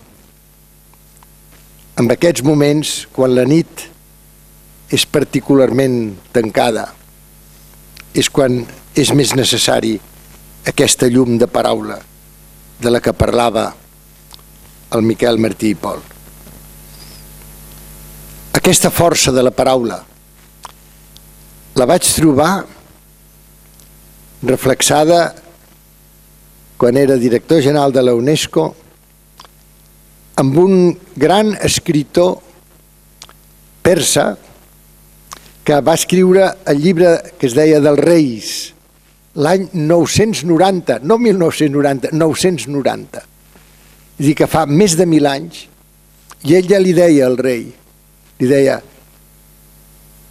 [1.96, 3.86] En aquests moments, quan la nit
[4.92, 6.90] és particularment tancada,
[8.14, 8.60] és quan
[8.96, 9.96] és més necessari
[10.66, 11.98] aquesta llum de paraula
[12.80, 13.70] de la que parlava
[14.96, 16.02] el Miquel Martí i Pol.
[18.56, 19.98] Aquesta força de la paraula,
[21.76, 22.64] la vaig trobar
[24.46, 25.20] reflexada
[26.80, 28.64] quan era director general de la UNESCO
[30.40, 32.38] amb un gran escritor
[33.84, 34.36] persa
[35.66, 38.54] que va escriure el llibre que es deia dels Reis
[39.36, 43.24] l'any 990, no 1990, 990.
[44.16, 45.66] És dir, que fa més de mil anys,
[46.48, 47.66] i ell ja li deia al rei,
[48.40, 48.78] li deia,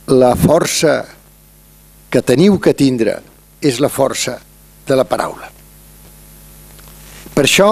[0.09, 1.03] la força
[2.09, 3.19] que teniu que tindre
[3.61, 4.37] és la força
[4.85, 5.49] de la paraula.
[7.35, 7.69] Per això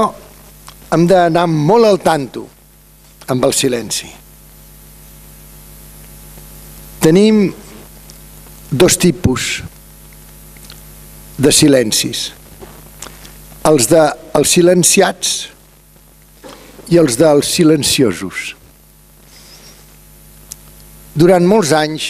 [0.94, 2.48] hem d'anar molt al tanto
[3.32, 4.10] amb el silenci.
[7.04, 7.46] Tenim
[8.72, 9.62] dos tipus
[11.38, 12.32] de silencis.
[13.64, 14.04] Els de
[14.38, 15.34] els silenciats
[16.92, 18.54] i els dels silenciosos.
[21.14, 22.10] Durant molts anys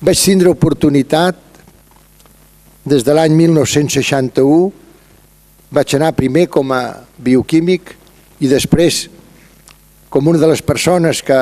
[0.00, 1.47] vaig tindre oportunitat
[2.88, 4.72] des de l'any 1961
[5.76, 6.82] vaig anar primer com a
[7.20, 7.92] bioquímic
[8.40, 9.08] i després
[10.08, 11.38] com una de les persones que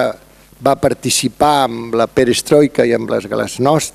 [0.66, 3.94] va participar amb la perestroika i amb les glasnost,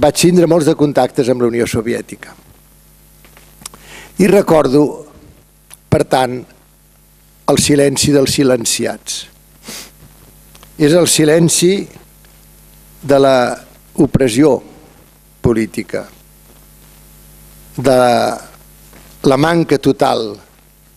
[0.00, 2.32] vaig tindre molts de contactes amb la Unió Soviètica.
[4.22, 4.86] I recordo,
[5.92, 6.38] per tant,
[7.52, 9.22] el silenci dels silenciats.
[10.78, 11.74] És el silenci
[13.02, 13.36] de la
[14.00, 14.54] opressió
[15.42, 16.06] política,
[17.76, 17.98] de
[19.22, 20.32] la manca total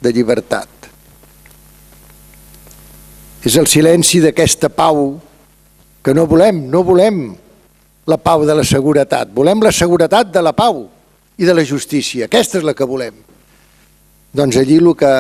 [0.02, 0.70] de llibertat.
[3.46, 5.16] És el silenci d'aquesta pau
[6.06, 7.28] que no volem, no volem
[8.06, 10.84] la pau de la seguretat, volem la seguretat de la pau
[11.38, 13.18] i de la justícia, aquesta és la que volem.
[14.36, 15.16] Doncs allí el que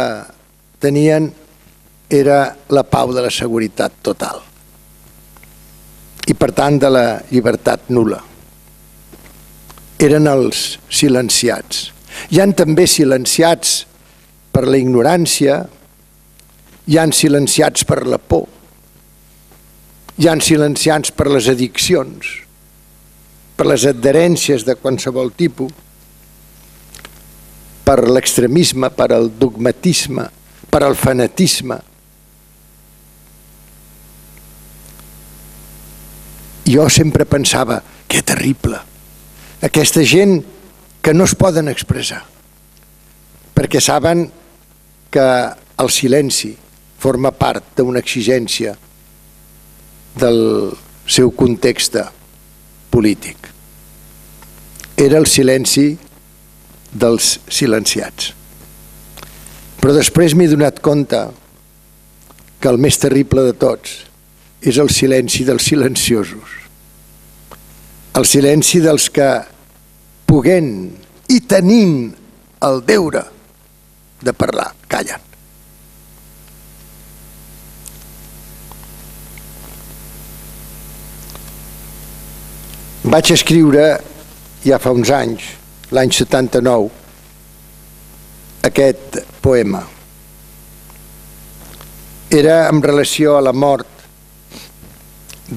[0.81, 1.31] tenien
[2.09, 4.43] era la pau de la seguretat total
[6.25, 8.34] i per tant de la llibertat nula.
[10.01, 11.89] Eren els silenciats.
[12.31, 13.85] Hi han també silenciats
[14.51, 15.61] per la ignorància,
[16.87, 18.45] hi han silenciats per la por,
[20.19, 22.27] hi han silenciats per les addiccions,
[23.55, 25.71] per les adherències de qualsevol tipus,
[27.85, 30.25] per l'extremisme, per el dogmatisme,
[30.71, 31.77] per el fanatisme.
[36.65, 37.77] Jo sempre pensava,
[38.09, 38.79] que terrible,
[39.65, 40.43] aquesta gent
[41.01, 42.21] que no es poden expressar,
[43.57, 44.27] perquè saben
[45.09, 45.25] que
[45.81, 46.51] el silenci
[47.01, 48.75] forma part d'una exigència
[50.21, 50.39] del
[51.09, 51.97] seu context
[52.93, 53.49] polític.
[55.01, 55.87] Era el silenci
[56.93, 58.31] dels silenciats.
[59.81, 61.19] Però després m'he donat compte
[62.61, 63.97] que el més terrible de tots
[64.65, 66.55] és el silenci dels silenciosos.
[68.15, 69.27] El silenci dels que
[70.25, 70.73] puguent
[71.31, 72.11] i tenint
[72.65, 73.23] el deure
[74.25, 75.21] de parlar, callen.
[83.05, 83.83] Vaig escriure
[84.65, 85.43] ja fa uns anys,
[85.93, 86.89] l'any 79,
[88.65, 89.83] aquest poema.
[92.33, 94.01] Era en relació a la mort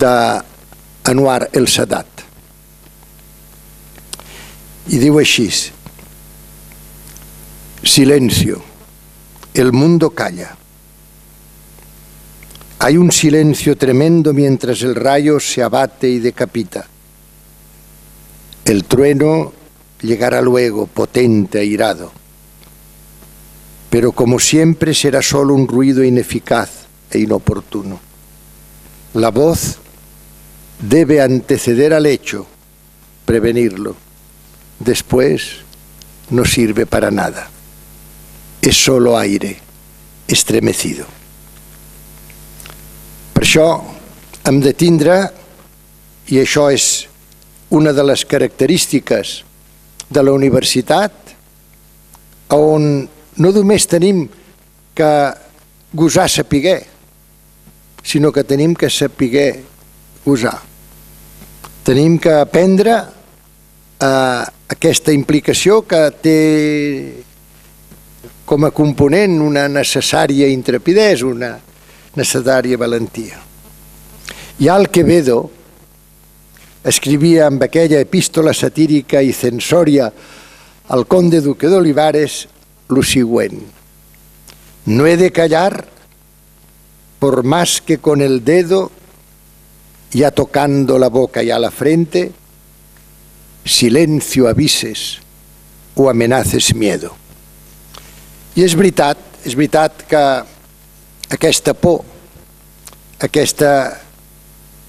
[0.05, 2.08] d'Anwar el Sadat.
[4.89, 5.51] I diu així,
[7.85, 8.63] Silencio,
[9.55, 10.57] el mundo calla.
[12.81, 16.87] Hay un silencio tremendo mientras el rayo se abate y decapita.
[18.65, 19.53] El trueno
[20.01, 22.13] llegará luego, potente, airado.
[23.91, 28.01] Pero como siempre será solo un ruido ineficaz e inoportuno.
[29.15, 29.79] La voz
[30.81, 32.47] debe anteceder al hecho,
[33.25, 34.08] prevenirlo.
[34.79, 35.65] Después
[36.31, 37.49] no sirve para nada.
[38.63, 39.57] És solo aire,
[40.29, 41.07] estremecido.
[43.33, 43.69] Per això
[44.45, 45.19] hem de tindre,
[46.29, 47.07] i això és
[47.71, 49.43] una de les característiques
[50.09, 51.13] de la universitat
[52.57, 53.09] on
[53.39, 54.25] no només tenim
[54.97, 55.11] que
[55.95, 56.81] gosar sapiguer,
[58.03, 59.63] sinó que tenim que sapiguer
[60.25, 60.59] gosar.
[61.85, 62.97] Tenim que aprendre
[64.01, 66.39] eh, aquesta implicació que té
[68.49, 71.53] com a component una necessària intrepidesa, una
[72.17, 73.41] necessària valentia.
[74.59, 75.39] Ha el Quevedo,
[76.85, 80.09] escrivia amb aquella epístola satírica i censòria
[80.89, 82.47] al conde duque d'Olivares
[82.89, 83.61] lo següent.
[84.89, 85.85] No he de callar
[87.19, 88.91] por más que con el dedo,
[90.13, 92.33] ya tocando la boca y a la frente,
[93.69, 95.21] silencio avises
[95.95, 97.15] o amenaces miedo.
[98.57, 100.23] I és veritat, és veritat que
[101.37, 102.03] aquesta por,
[103.21, 103.71] aquesta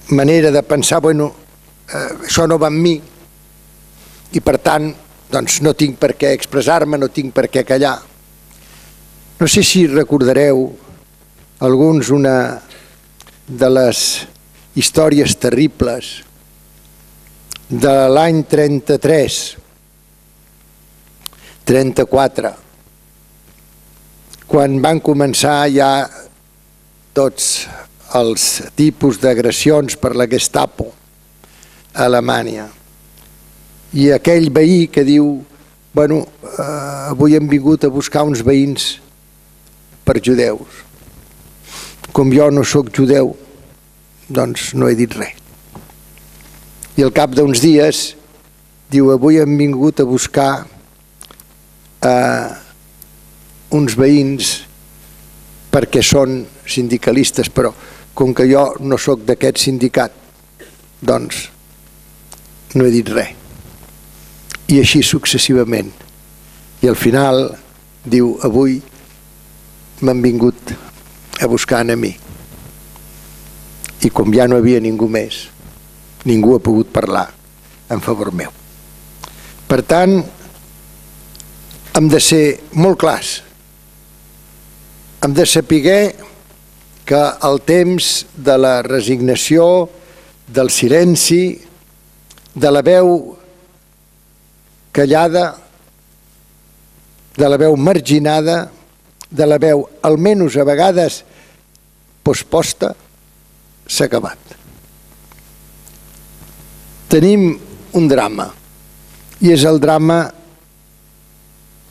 [0.09, 1.33] manera de pensar, bueno,
[1.89, 2.95] eh, això no va amb mi
[4.31, 4.89] i per tant
[5.29, 7.97] doncs no tinc per què expressar-me, no tinc per què callar.
[9.39, 10.65] No sé si recordareu
[11.59, 12.61] alguns una
[13.47, 14.25] de les
[14.75, 16.28] històries terribles
[17.69, 19.35] de l'any 33,
[21.69, 22.49] 34,
[24.49, 25.91] quan van començar ja
[27.13, 27.67] tots
[28.17, 30.89] els tipus d'agressions per la Gestapo
[31.93, 32.65] a Alemanya.
[33.93, 35.35] I aquell veí que diu,
[35.93, 38.95] bueno, eh, avui hem vingut a buscar uns veïns
[40.05, 40.81] per judeus.
[42.09, 43.35] Com jo no sóc judeu,
[44.25, 45.38] doncs no he dit res.
[46.97, 48.15] I al cap d'uns dies
[48.89, 50.65] diu, avui hem vingut a buscar
[52.01, 52.49] eh,
[53.77, 54.55] uns veïns
[55.69, 57.71] perquè són sindicalistes, però
[58.17, 60.15] com que jo no sóc d'aquest sindicat,
[60.99, 61.45] doncs
[62.75, 63.35] no he dit res.
[64.69, 65.89] I així successivament.
[66.85, 67.47] I al final
[68.05, 68.77] diu, avui
[70.05, 70.73] m'han vingut
[71.41, 72.11] a buscar a mi.
[74.05, 75.48] I com ja no havia ningú més,
[76.25, 77.27] ningú ha pogut parlar
[77.89, 78.51] en favor meu.
[79.69, 80.17] Per tant,
[81.95, 82.43] hem de ser
[82.73, 83.39] molt clars.
[85.21, 86.15] Hem de saber
[87.05, 89.89] que el temps de la resignació,
[90.47, 91.59] del silenci,
[92.53, 93.37] de la veu
[94.91, 95.45] callada,
[97.37, 98.59] de la veu marginada,
[99.29, 101.23] de la veu, almenys a vegades,
[102.25, 102.93] posposta,
[103.87, 104.48] s'ha acabat.
[107.09, 107.55] Tenim
[107.97, 108.45] un drama,
[109.41, 110.19] i és el drama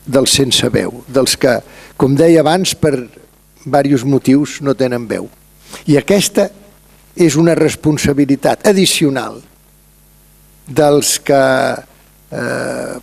[0.07, 1.57] dels sense veu, dels que,
[1.99, 2.93] com deia abans, per
[3.65, 5.27] diversos motius no tenen veu.
[5.91, 6.47] I aquesta
[7.19, 9.41] és una responsabilitat addicional
[10.65, 11.43] dels que
[11.75, 12.95] eh,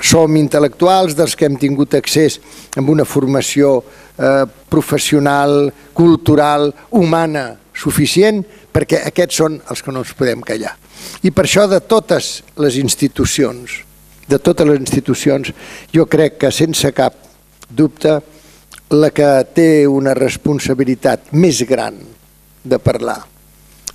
[0.00, 2.38] som intel·lectuals, dels que hem tingut accés
[2.78, 8.42] a una formació eh, professional, cultural, humana suficient,
[8.72, 10.74] perquè aquests són els que no ens podem callar.
[11.22, 13.80] I per això de totes les institucions,
[14.28, 15.52] de totes les institucions,
[15.94, 17.16] jo crec que sense cap
[17.68, 18.18] dubte
[18.90, 21.98] la que té una responsabilitat més gran
[22.64, 23.20] de parlar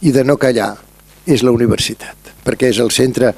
[0.02, 0.74] i de no callar
[1.26, 3.32] és la universitat, perquè és el centre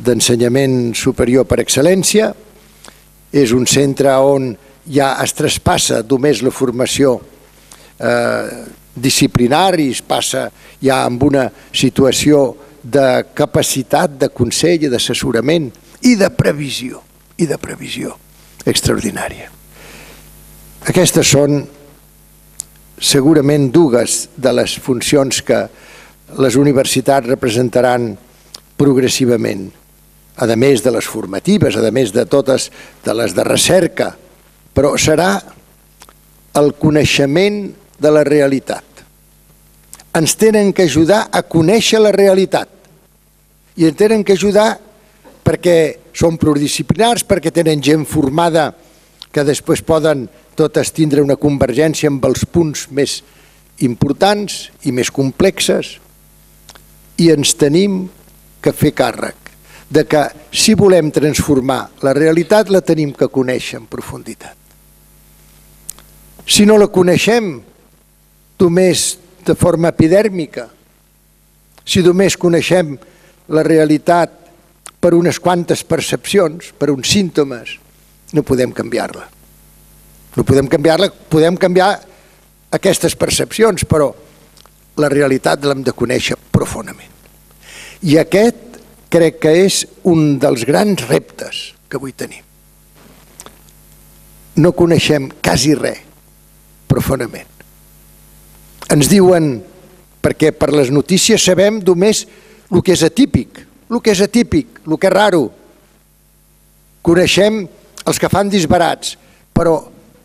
[0.00, 2.30] d'ensenyament superior per excel·lència,
[3.32, 4.52] és un centre on
[4.90, 7.18] ja es traspassa només la formació
[8.00, 8.46] eh,
[8.94, 10.48] disciplinar i es passa
[10.82, 15.68] ja amb una situació de capacitat de consell i d'assessorament
[16.08, 17.02] i de previsió,
[17.36, 18.16] i de previsió
[18.66, 19.50] extraordinària.
[20.88, 21.60] Aquestes són
[23.00, 25.60] segurament dues de les funcions que
[26.40, 28.12] les universitats representaran
[28.80, 29.68] progressivament
[30.40, 32.70] a més de les formatives, a més de totes
[33.04, 34.14] de les de recerca,
[34.72, 35.34] però serà
[36.56, 37.66] el coneixement
[38.00, 38.84] de la realitat.
[40.16, 42.68] Ens tenen que ajudar a conèixer la realitat
[43.78, 44.72] i ens tenen que ajudar
[45.44, 45.76] perquè
[46.16, 48.70] són pluridisciplinars, perquè tenen gent formada
[49.30, 50.26] que després poden
[50.58, 53.20] totes tindre una convergència amb els punts més
[53.80, 55.94] importants i més complexes
[57.20, 58.02] i ens tenim
[58.60, 59.36] que fer càrrec
[59.90, 60.22] de que
[60.52, 64.56] si volem transformar la realitat la tenim que conèixer en profunditat.
[66.46, 67.56] Si no la coneixem
[68.60, 70.68] només de forma epidèrmica,
[71.84, 72.94] si només coneixem
[73.50, 74.36] la realitat
[75.00, 77.78] per unes quantes percepcions, per uns símptomes,
[78.36, 79.26] no podem canviar-la.
[80.36, 81.94] No podem canviar-la, podem canviar
[82.76, 84.12] aquestes percepcions, però
[85.00, 87.08] la realitat l'hem de conèixer profundament.
[88.06, 88.78] I aquest
[89.10, 92.44] crec que és un dels grans reptes que avui tenim.
[94.60, 96.04] No coneixem quasi res
[96.90, 97.59] profundament.
[98.90, 99.60] Ens diuen,
[100.20, 102.24] perquè per les notícies sabem només
[102.70, 103.60] el que és atípic,
[103.90, 105.44] el que és atípic, el que és raro.
[107.06, 107.62] Coneixem
[108.10, 109.14] els que fan disbarats,
[109.54, 109.78] però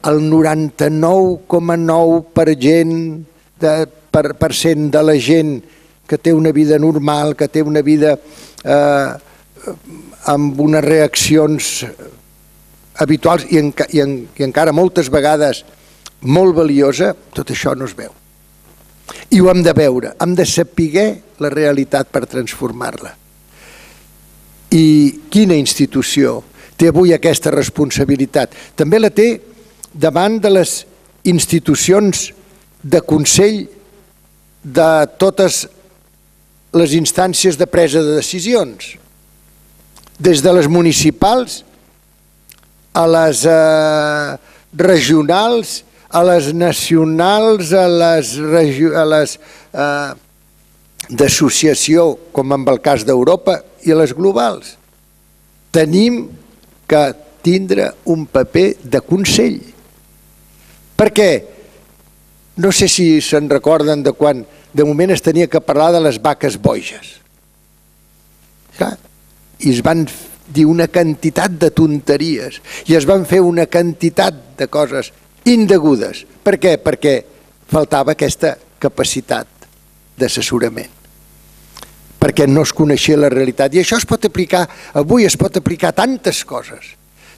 [0.10, 2.96] el 99,9 per gent
[3.62, 3.74] de,
[4.12, 5.58] per, per cent de la gent
[6.06, 9.08] que té una vida normal, que té una vida eh,
[10.34, 11.86] amb unes reaccions
[13.02, 15.64] habituals i, en, i, en, i encara moltes vegades
[16.26, 18.25] molt valiosa, tot això no es veu.
[19.30, 21.06] I ho hem de veure, hem de saber
[21.44, 23.12] la realitat per transformar-la.
[24.76, 24.88] I
[25.32, 26.40] quina institució
[26.76, 28.56] té avui aquesta responsabilitat?
[28.76, 29.30] També la té
[29.94, 30.82] davant de les
[31.26, 32.32] institucions
[32.84, 33.64] de consell
[34.66, 34.90] de
[35.22, 35.66] totes
[36.76, 38.96] les instàncies de presa de decisions,
[40.20, 41.62] des de les municipals
[42.96, 44.38] a les eh,
[44.76, 49.36] regionals, a les nacionals, a les, a les
[49.74, 50.14] eh,
[51.10, 54.76] d'associació, com en el cas d'Europa, i a les globals.
[55.76, 56.24] Tenim
[56.90, 57.04] que
[57.46, 59.60] tindre un paper de consell.
[60.96, 61.30] Perquè
[62.64, 64.46] no sé si se'n recorden de quan
[64.76, 67.18] de moment es tenia que parlar de les vaques boges.
[68.80, 68.96] Ja?
[69.60, 70.06] I es van
[70.54, 75.10] dir una quantitat de tonteries i es van fer una quantitat de coses
[75.46, 76.26] indegudes.
[76.44, 76.76] Per què?
[76.82, 77.16] Perquè
[77.72, 79.48] faltava aquesta capacitat
[80.18, 80.96] d'assessorament
[82.26, 83.76] perquè no es coneixia la realitat.
[83.76, 84.64] I això es pot aplicar,
[84.98, 86.96] avui es pot aplicar tantes coses,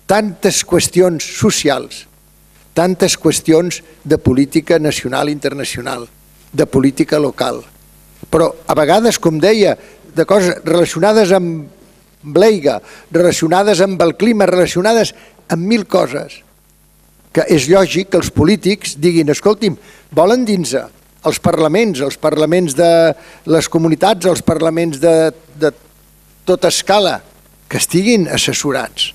[0.07, 2.05] tantes qüestions socials,
[2.77, 6.07] tantes qüestions de política nacional i internacional
[6.53, 7.59] de política local.
[8.31, 9.75] Però a vegades, com deia,
[10.15, 12.79] de coses relacionades amb l'eiga,
[13.11, 15.11] relacionades amb el clima, relacionades
[15.51, 16.39] amb mil coses,
[17.37, 19.75] que és lògic que els polítics diguin, escolti'm,
[20.17, 22.87] volen dins els parlaments, els parlaments de
[23.53, 25.11] les comunitats, els parlaments de,
[25.61, 25.69] de
[26.49, 27.19] tota escala,
[27.69, 29.11] que estiguin assessorats,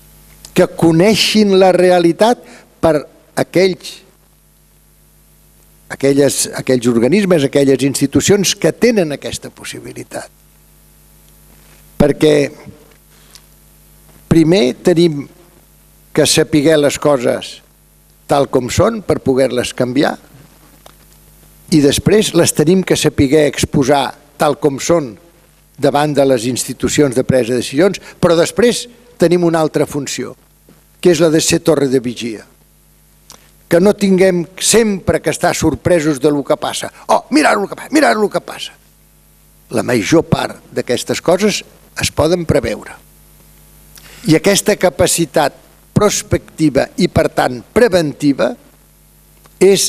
[0.55, 2.45] que coneixin la realitat
[2.79, 2.93] per
[3.43, 3.97] aquells
[5.91, 10.31] aquelles, aquells organismes, aquelles institucions que tenen aquesta possibilitat.
[11.99, 12.33] Perquè
[14.31, 15.25] primer tenim
[16.15, 17.57] que sapiguer les coses
[18.27, 20.17] tal com són per poder-les canviar
[21.73, 25.13] i després les tenim que sapiguer exposar tal com són
[25.81, 28.85] davant de les institucions de presa de decisions, però després
[29.17, 30.35] tenim una altra funció,
[31.01, 32.45] que és la de ser torre de vigia.
[33.67, 36.91] Que no tinguem sempre que estar sorpresos de lo que passa.
[37.07, 38.77] Oh, mirar el que passa, mirar el que passa.
[39.73, 41.63] La major part d'aquestes coses
[41.97, 42.93] es poden preveure.
[44.29, 45.57] I aquesta capacitat
[46.03, 48.49] prospectiva i, per tant, preventiva
[49.63, 49.87] és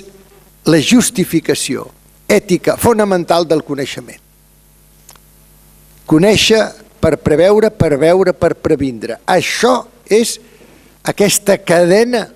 [0.71, 1.89] la justificació
[2.31, 4.21] ètica fonamental del coneixement.
[6.07, 6.63] Conèixer
[7.03, 9.19] per preveure, per veure, per previndre.
[9.27, 10.37] Això és,
[11.03, 12.29] aquesta cadena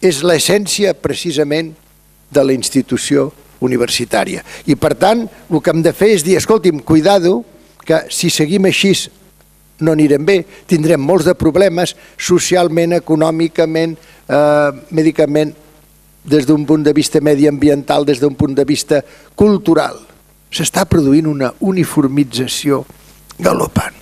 [0.00, 1.74] és l'essència precisament
[2.32, 3.28] de la institució
[3.60, 4.42] universitària.
[4.66, 7.42] I per tant, el que hem de fer és dir, escolti'm, cuidado,
[7.86, 8.94] que si seguim així
[9.80, 13.96] no anirem bé, tindrem molts de problemes socialment, econòmicament,
[14.28, 15.54] eh, medicament,
[16.26, 19.02] des d'un punt de vista mediambiental, des d'un punt de vista
[19.34, 19.98] cultural.
[20.50, 22.84] S'està produint una uniformització
[23.38, 23.94] galopant,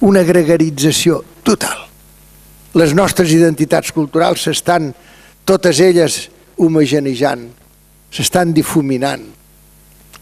[0.00, 1.86] una gregarització total.
[2.74, 4.92] Les nostres identitats culturals s'estan,
[5.46, 7.48] totes elles, homogenejant,
[8.10, 9.24] s'estan difuminant.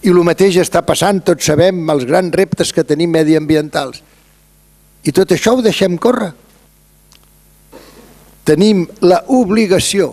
[0.03, 4.03] I el mateix està passant, tots sabem, els grans reptes que tenim mediambientals.
[5.05, 6.31] I tot això ho deixem córrer.
[8.47, 10.13] Tenim la obligació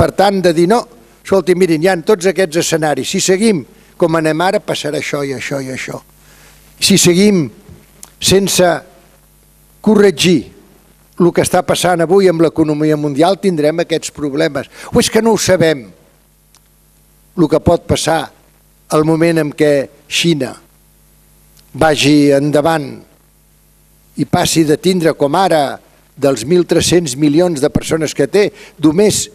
[0.00, 0.80] per tant, de dir, no,
[1.20, 3.10] escolti, mirin, hi ha tots aquests escenaris.
[3.12, 3.60] Si seguim
[4.00, 5.98] com anem ara, passarà això i això i això.
[6.80, 7.42] Si seguim
[8.16, 8.70] sense
[9.84, 10.38] corregir
[11.20, 14.70] el que està passant avui amb l'economia mundial, tindrem aquests problemes.
[14.94, 15.84] O és que no ho sabem,
[17.36, 18.22] el que pot passar
[18.96, 19.74] al moment en què
[20.08, 20.54] Xina
[21.76, 22.88] vagi endavant
[24.20, 25.80] i passi de tindre com ara
[26.20, 28.50] dels 1.300 milions de persones que té,
[28.84, 29.28] només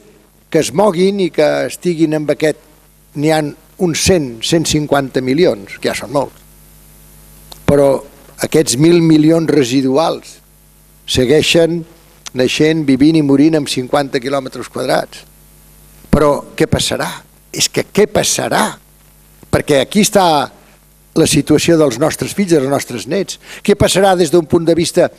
[0.54, 2.62] que es moguin i que estiguin amb aquest,
[3.18, 6.44] n'hi han uns 100, 150 milions, que ja són molts.
[7.66, 7.90] Però
[8.46, 10.38] aquests mil milions residuals
[11.10, 11.82] segueixen
[12.36, 15.24] naixent, vivint i morint amb 50 quilòmetres quadrats.
[16.12, 17.10] Però què passarà?
[17.52, 18.68] És que què passarà?
[19.52, 20.26] Perquè aquí està
[21.16, 23.40] la situació dels nostres fills, dels nostres nets.
[23.64, 25.10] Què passarà des d'un punt de vista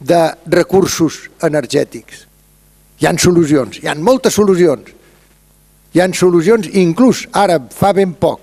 [0.00, 2.26] de recursos energètics?
[3.00, 4.92] Hi han solucions, hi han moltes solucions.
[5.96, 8.42] Hi han solucions, inclús ara, fa ben poc,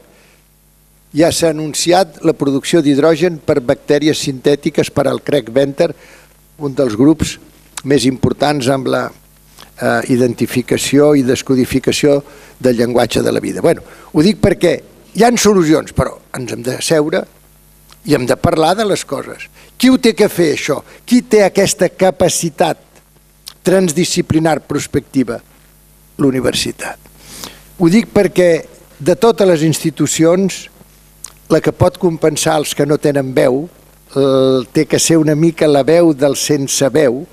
[1.14, 5.92] ja s'ha anunciat la producció d'hidrogen per bactèries sintètiques per al Craig Venter,
[6.58, 7.36] un dels grups
[7.86, 12.18] més importants amb la eh, identificació i descodificació
[12.58, 13.62] del llenguatge de la vida.
[13.62, 14.80] Bueno, ho dic perquè
[15.14, 17.24] hi han solucions, però ens hem de seure
[18.06, 19.48] i hem de parlar de les coses.
[19.78, 20.80] Qui ho té que fer, això?
[21.06, 22.82] Qui té aquesta capacitat
[23.64, 25.40] transdisciplinar prospectiva?
[26.18, 27.00] L'universitat.
[27.80, 28.50] Ho dic perquè
[29.00, 30.68] de totes les institucions,
[31.50, 33.64] la que pot compensar els que no tenen veu,
[34.16, 37.24] el, té que ser una mica la veu del sense veu,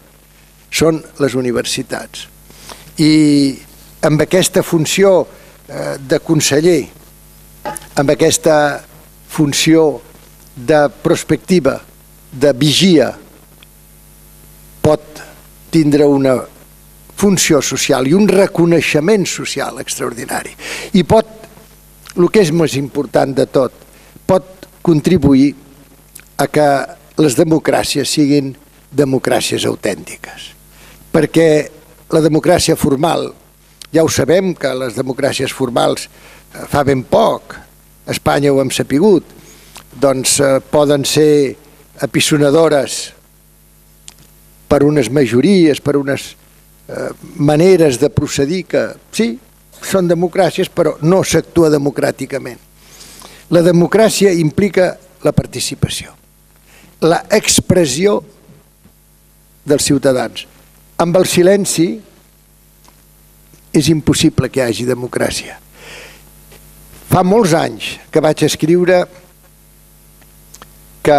[0.70, 2.26] són les universitats.
[3.01, 3.12] I
[4.07, 6.81] amb aquesta funció eh, de conseller,
[7.99, 8.82] amb aquesta
[9.30, 10.01] funció
[10.55, 11.80] de prospectiva,
[12.30, 13.11] de vigia,
[14.82, 15.22] pot
[15.70, 16.36] tindre una
[17.20, 20.55] funció social i un reconeixement social extraordinari.
[20.97, 21.28] I pot,
[22.16, 23.74] el que és més important de tot,
[24.26, 25.53] pot contribuir
[26.41, 26.68] a que
[27.20, 28.55] les democràcies siguin
[28.91, 30.51] democràcies autèntiques.
[31.12, 31.49] Perquè
[32.11, 33.28] la democràcia formal,
[33.93, 37.57] ja ho sabem que les democràcies formals eh, fa ben poc,
[38.11, 39.25] Espanya ho hem sapigut,
[40.03, 41.57] doncs eh, poden ser
[42.03, 43.13] apisonadores
[44.71, 46.33] per unes majories, per unes
[46.89, 48.85] eh, maneres de procedir que,
[49.15, 49.33] sí,
[49.81, 52.59] són democràcies, però no s'actua democràticament.
[53.51, 54.93] La democràcia implica
[55.25, 56.13] la participació,
[57.03, 58.21] la expressió
[59.67, 60.47] dels ciutadans.
[61.01, 61.89] Amb el silenci
[63.73, 65.59] és impossible que hi hagi democràcia.
[67.11, 69.01] Fa molts anys que vaig escriure
[71.03, 71.19] que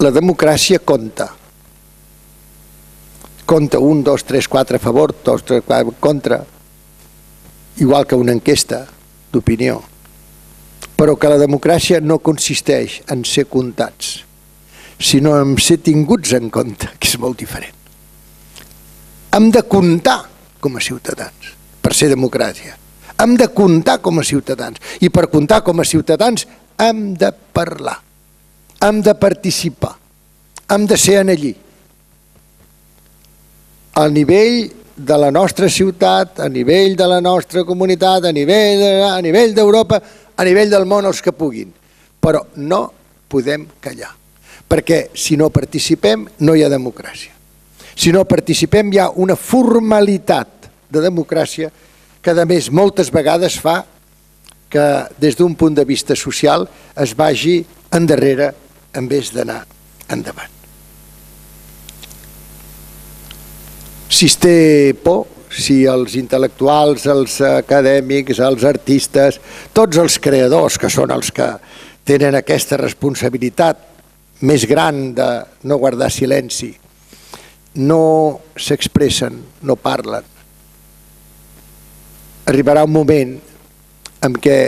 [0.00, 1.26] la democràcia compta.
[3.44, 6.40] Compta un, dos, tres, quatre a favor, dos, tres, quatre contra,
[7.84, 8.86] igual que una enquesta
[9.28, 9.76] d'opinió.
[10.96, 14.22] Però que la democràcia no consisteix en ser comptats,
[14.96, 17.76] sinó en ser tinguts en compte, que és molt diferent.
[19.36, 20.22] Hem de comptar
[20.64, 22.79] com a ciutadans per ser democràcia.
[23.20, 24.80] Hem de comptar com a ciutadans.
[25.04, 26.46] I per comptar com a ciutadans
[26.80, 27.98] hem de parlar,
[28.80, 29.92] hem de participar,
[30.72, 31.54] hem de ser en allí.
[34.00, 38.90] Al nivell de la nostra ciutat, a nivell de la nostra comunitat, a nivell de,
[39.10, 40.00] a nivell d'Europa,
[40.36, 41.72] a nivell del món els que puguin.
[42.20, 42.80] Però no
[43.28, 44.10] podem callar,
[44.68, 47.32] perquè si no participem no hi ha democràcia.
[47.96, 51.68] Si no participem hi ha una formalitat de democràcia
[52.22, 53.80] que a més moltes vegades fa
[54.70, 54.86] que
[55.18, 57.58] des d'un punt de vista social es vagi
[57.96, 58.52] endarrere
[58.94, 59.64] en vez d'anar
[60.10, 60.56] endavant.
[64.10, 69.38] Si es té por, si els intel·lectuals, els acadèmics, els artistes,
[69.74, 71.46] tots els creadors, que són els que
[72.06, 73.86] tenen aquesta responsabilitat
[74.46, 75.28] més gran de
[75.66, 76.72] no guardar silenci,
[77.82, 78.02] no
[78.58, 80.39] s'expressen, no parlen.
[82.50, 83.36] Arribarà un moment
[84.26, 84.58] en què,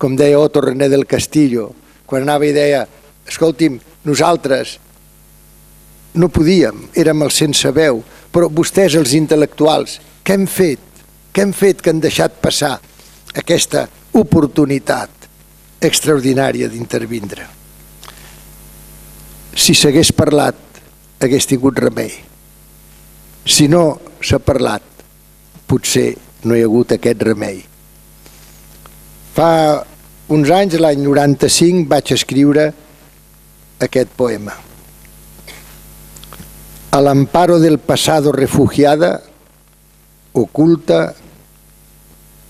[0.00, 1.68] com deia Otto René del Castillo,
[2.08, 2.86] quan anava i deia,
[3.28, 3.78] escolti'm,
[4.08, 4.78] nosaltres
[6.16, 8.00] no podíem, érem els sense veu,
[8.32, 10.82] però vostès, els intel·lectuals, què hem fet?
[11.32, 12.74] Què hem fet que han deixat passar
[13.36, 13.84] aquesta
[14.16, 15.28] oportunitat
[15.84, 17.44] extraordinària d'intervindre?
[19.56, 20.56] Si s'hagués parlat,
[21.20, 22.12] hagués tingut remei.
[23.44, 24.84] Si no s'ha parlat,
[25.68, 26.14] potser
[26.46, 27.60] no hi ha hagut aquest remei.
[29.36, 29.50] Fa
[30.32, 32.70] uns anys, l'any 95, vaig escriure
[33.82, 34.54] aquest poema.
[36.96, 39.20] Al amparo del pasado refugiada,
[40.32, 41.14] oculta,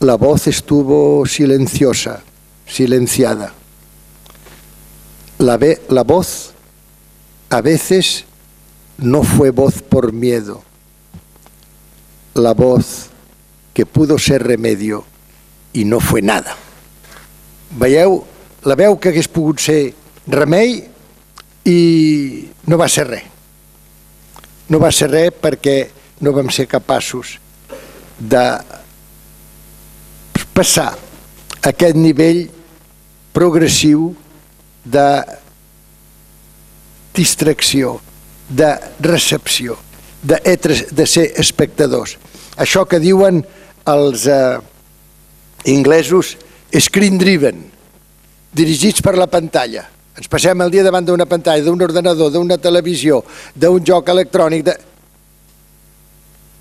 [0.00, 2.22] la voz estuvo silenciosa,
[2.66, 3.52] silenciada.
[5.38, 6.52] La, ve, la voz
[7.50, 8.24] a veces
[8.98, 10.62] no fue voz por miedo,
[12.34, 13.10] la voz
[13.76, 15.04] que pudo ser remedio
[15.76, 16.56] i no fue nada.
[17.76, 18.22] Veieu,
[18.64, 19.92] la veu que hagués pogut ser
[20.32, 20.78] remei
[21.68, 21.80] i
[22.72, 23.26] no va ser res.
[24.72, 25.74] No va ser res perquè
[26.24, 27.34] no vam ser capaços
[28.16, 28.44] de
[30.56, 30.94] passar
[31.60, 32.46] aquest nivell
[33.36, 34.14] progressiu
[34.88, 35.10] de
[37.12, 37.98] distracció,
[38.48, 38.72] de
[39.04, 39.76] recepció,
[40.24, 40.40] de,
[40.96, 42.16] de ser espectadors.
[42.56, 43.44] Això que diuen
[43.86, 44.58] els eh,
[45.70, 46.34] inglesos
[46.76, 47.62] screen driven,
[48.52, 49.86] dirigits per la pantalla.
[50.16, 53.22] Ens passem el dia davant d'una pantalla, d'un ordenador, d'una televisió,
[53.54, 54.66] d'un joc electrònic...
[54.66, 54.76] De...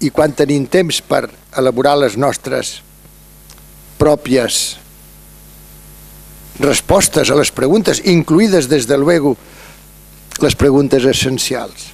[0.05, 1.23] I quan tenim temps per
[1.55, 2.75] elaborar les nostres
[3.95, 4.75] pròpies
[6.59, 9.33] respostes a les preguntes, incluïdes des de luego
[10.43, 11.87] les preguntes essencials.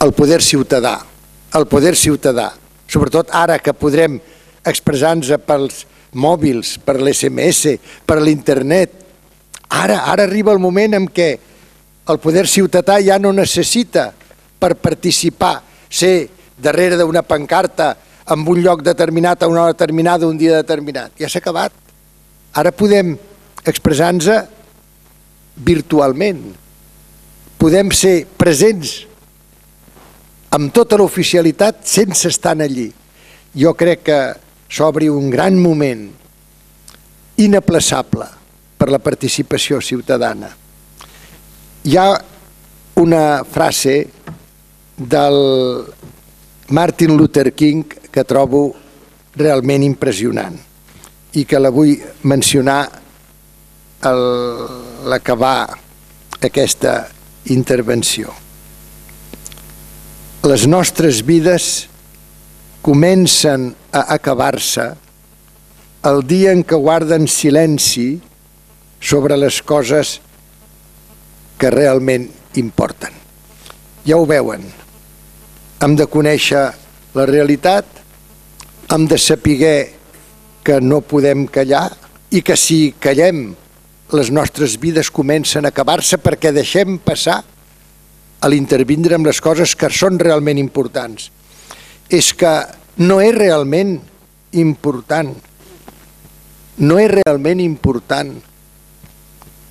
[0.00, 0.96] El poder ciutadà,
[1.54, 2.48] el poder ciutadà,
[2.88, 4.18] sobretot ara que podrem
[4.66, 5.84] expressar-nos pels
[6.18, 7.76] mòbils, per l'SMS,
[8.08, 9.04] per l'internet,
[9.68, 11.28] Ara, ara arriba el moment en què
[12.08, 14.08] el poder ciutadà ja no necessita
[14.58, 15.58] per participar
[15.88, 17.92] ser darrere d'una pancarta
[18.32, 21.12] en un lloc determinat a una hora determinada un dia determinat.
[21.20, 21.72] Ja s'ha acabat.
[22.56, 23.14] Ara podem
[23.68, 24.28] expressar-nos
[25.68, 26.40] virtualment.
[27.60, 29.04] Podem ser presents
[30.54, 32.88] amb tota l'oficialitat sense estar allí.
[33.54, 34.20] Jo crec que
[34.68, 36.08] s'obri un gran moment
[37.36, 38.26] inaplaçable
[38.78, 40.50] per la participació ciutadana.
[41.84, 42.08] Hi ha
[42.98, 44.08] una frase
[44.96, 45.38] del
[46.68, 48.74] Martin Luther King que trobo
[49.38, 50.58] realment impressionant
[51.38, 51.94] i que la vull
[52.26, 52.80] mencionar
[54.00, 54.12] a
[55.08, 55.78] l'acabar
[56.42, 57.08] aquesta
[57.54, 58.47] intervenció.
[60.46, 61.88] Les nostres vides
[62.80, 64.84] comencen a acabar-se
[66.06, 68.20] el dia en què guarden silenci
[69.02, 70.20] sobre les coses
[71.58, 73.10] que realment importen.
[74.06, 74.62] Ja ho veuen.
[75.82, 76.68] Hem de conèixer
[77.18, 77.84] la realitat,
[78.94, 79.76] hem de saber
[80.62, 81.90] que no podem callar
[82.30, 83.56] i que si callem
[84.14, 87.42] les nostres vides comencen a acabar-se perquè deixem passar
[88.40, 91.30] a l'intervindre amb les coses que són realment importants.
[92.08, 92.52] És que
[93.02, 93.98] no és realment
[94.58, 95.32] important,
[96.78, 98.32] no és realment important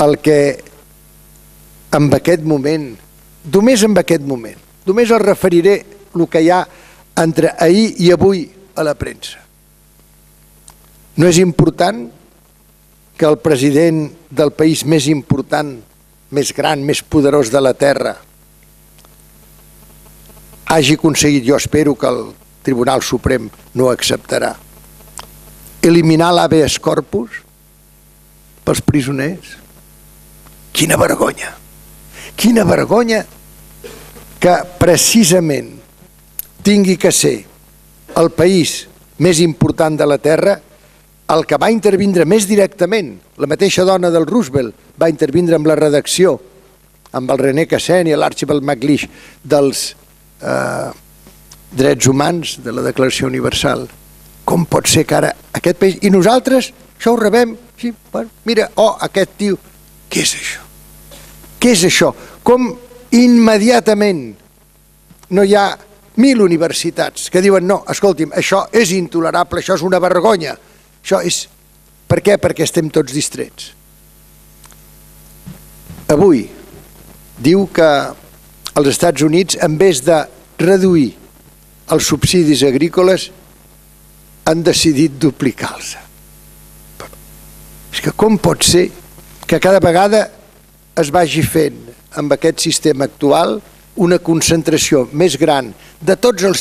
[0.03, 0.39] el que
[1.97, 2.91] en aquest moment,
[3.53, 5.79] només en aquest moment, només el referiré
[6.13, 6.61] el que hi ha
[7.17, 8.45] entre ahir i avui
[8.75, 9.41] a la premsa.
[11.17, 12.05] No és important
[13.17, 15.73] que el president del país més important,
[16.29, 18.13] més gran, més poderós de la Terra,
[20.67, 24.53] hagi aconseguit, jo espero que el Tribunal Suprem no acceptarà,
[25.81, 27.41] eliminar l'habeas corpus
[28.67, 29.55] pels prisoners.
[30.75, 31.53] Quina vergonya!
[32.37, 33.23] Quina vergonya
[34.37, 35.71] que precisament
[36.61, 37.39] tingui que ser
[38.19, 38.83] el país
[39.23, 40.57] més important de la Terra
[41.33, 45.75] el que va intervindre més directament, la mateixa dona del Roosevelt va intervindre amb la
[45.75, 46.37] redacció,
[47.17, 49.07] amb el René Cassen i l'Archibald MacLeish
[49.43, 49.89] dels
[50.41, 50.89] eh,
[51.77, 53.87] drets humans de la Declaració Universal.
[54.47, 55.97] Com pot ser que ara aquest país...
[56.01, 59.57] I nosaltres això ho rebem, sí, bueno, mira, oh, aquest tio,
[60.09, 60.63] què és això?
[61.61, 62.13] Què és això?
[62.45, 62.71] Com
[63.17, 64.23] immediatament
[65.29, 65.67] no hi ha
[66.17, 70.57] mil universitats que diuen no, escolti'm, això és intolerable, això és una vergonya,
[71.03, 71.45] això és...
[72.07, 72.37] Per què?
[72.39, 73.73] Perquè estem tots distrets.
[76.07, 76.45] Avui
[77.43, 77.89] diu que
[78.77, 80.21] els Estats Units, en vez de
[80.61, 81.11] reduir
[81.93, 83.29] els subsidis agrícoles,
[84.47, 85.95] han decidit duplicar-los.
[87.91, 88.87] És que com pot ser
[89.47, 90.27] que cada vegada
[90.99, 91.79] es vagi fent
[92.19, 93.57] amb aquest sistema actual
[93.97, 96.55] una concentració més gran de tots els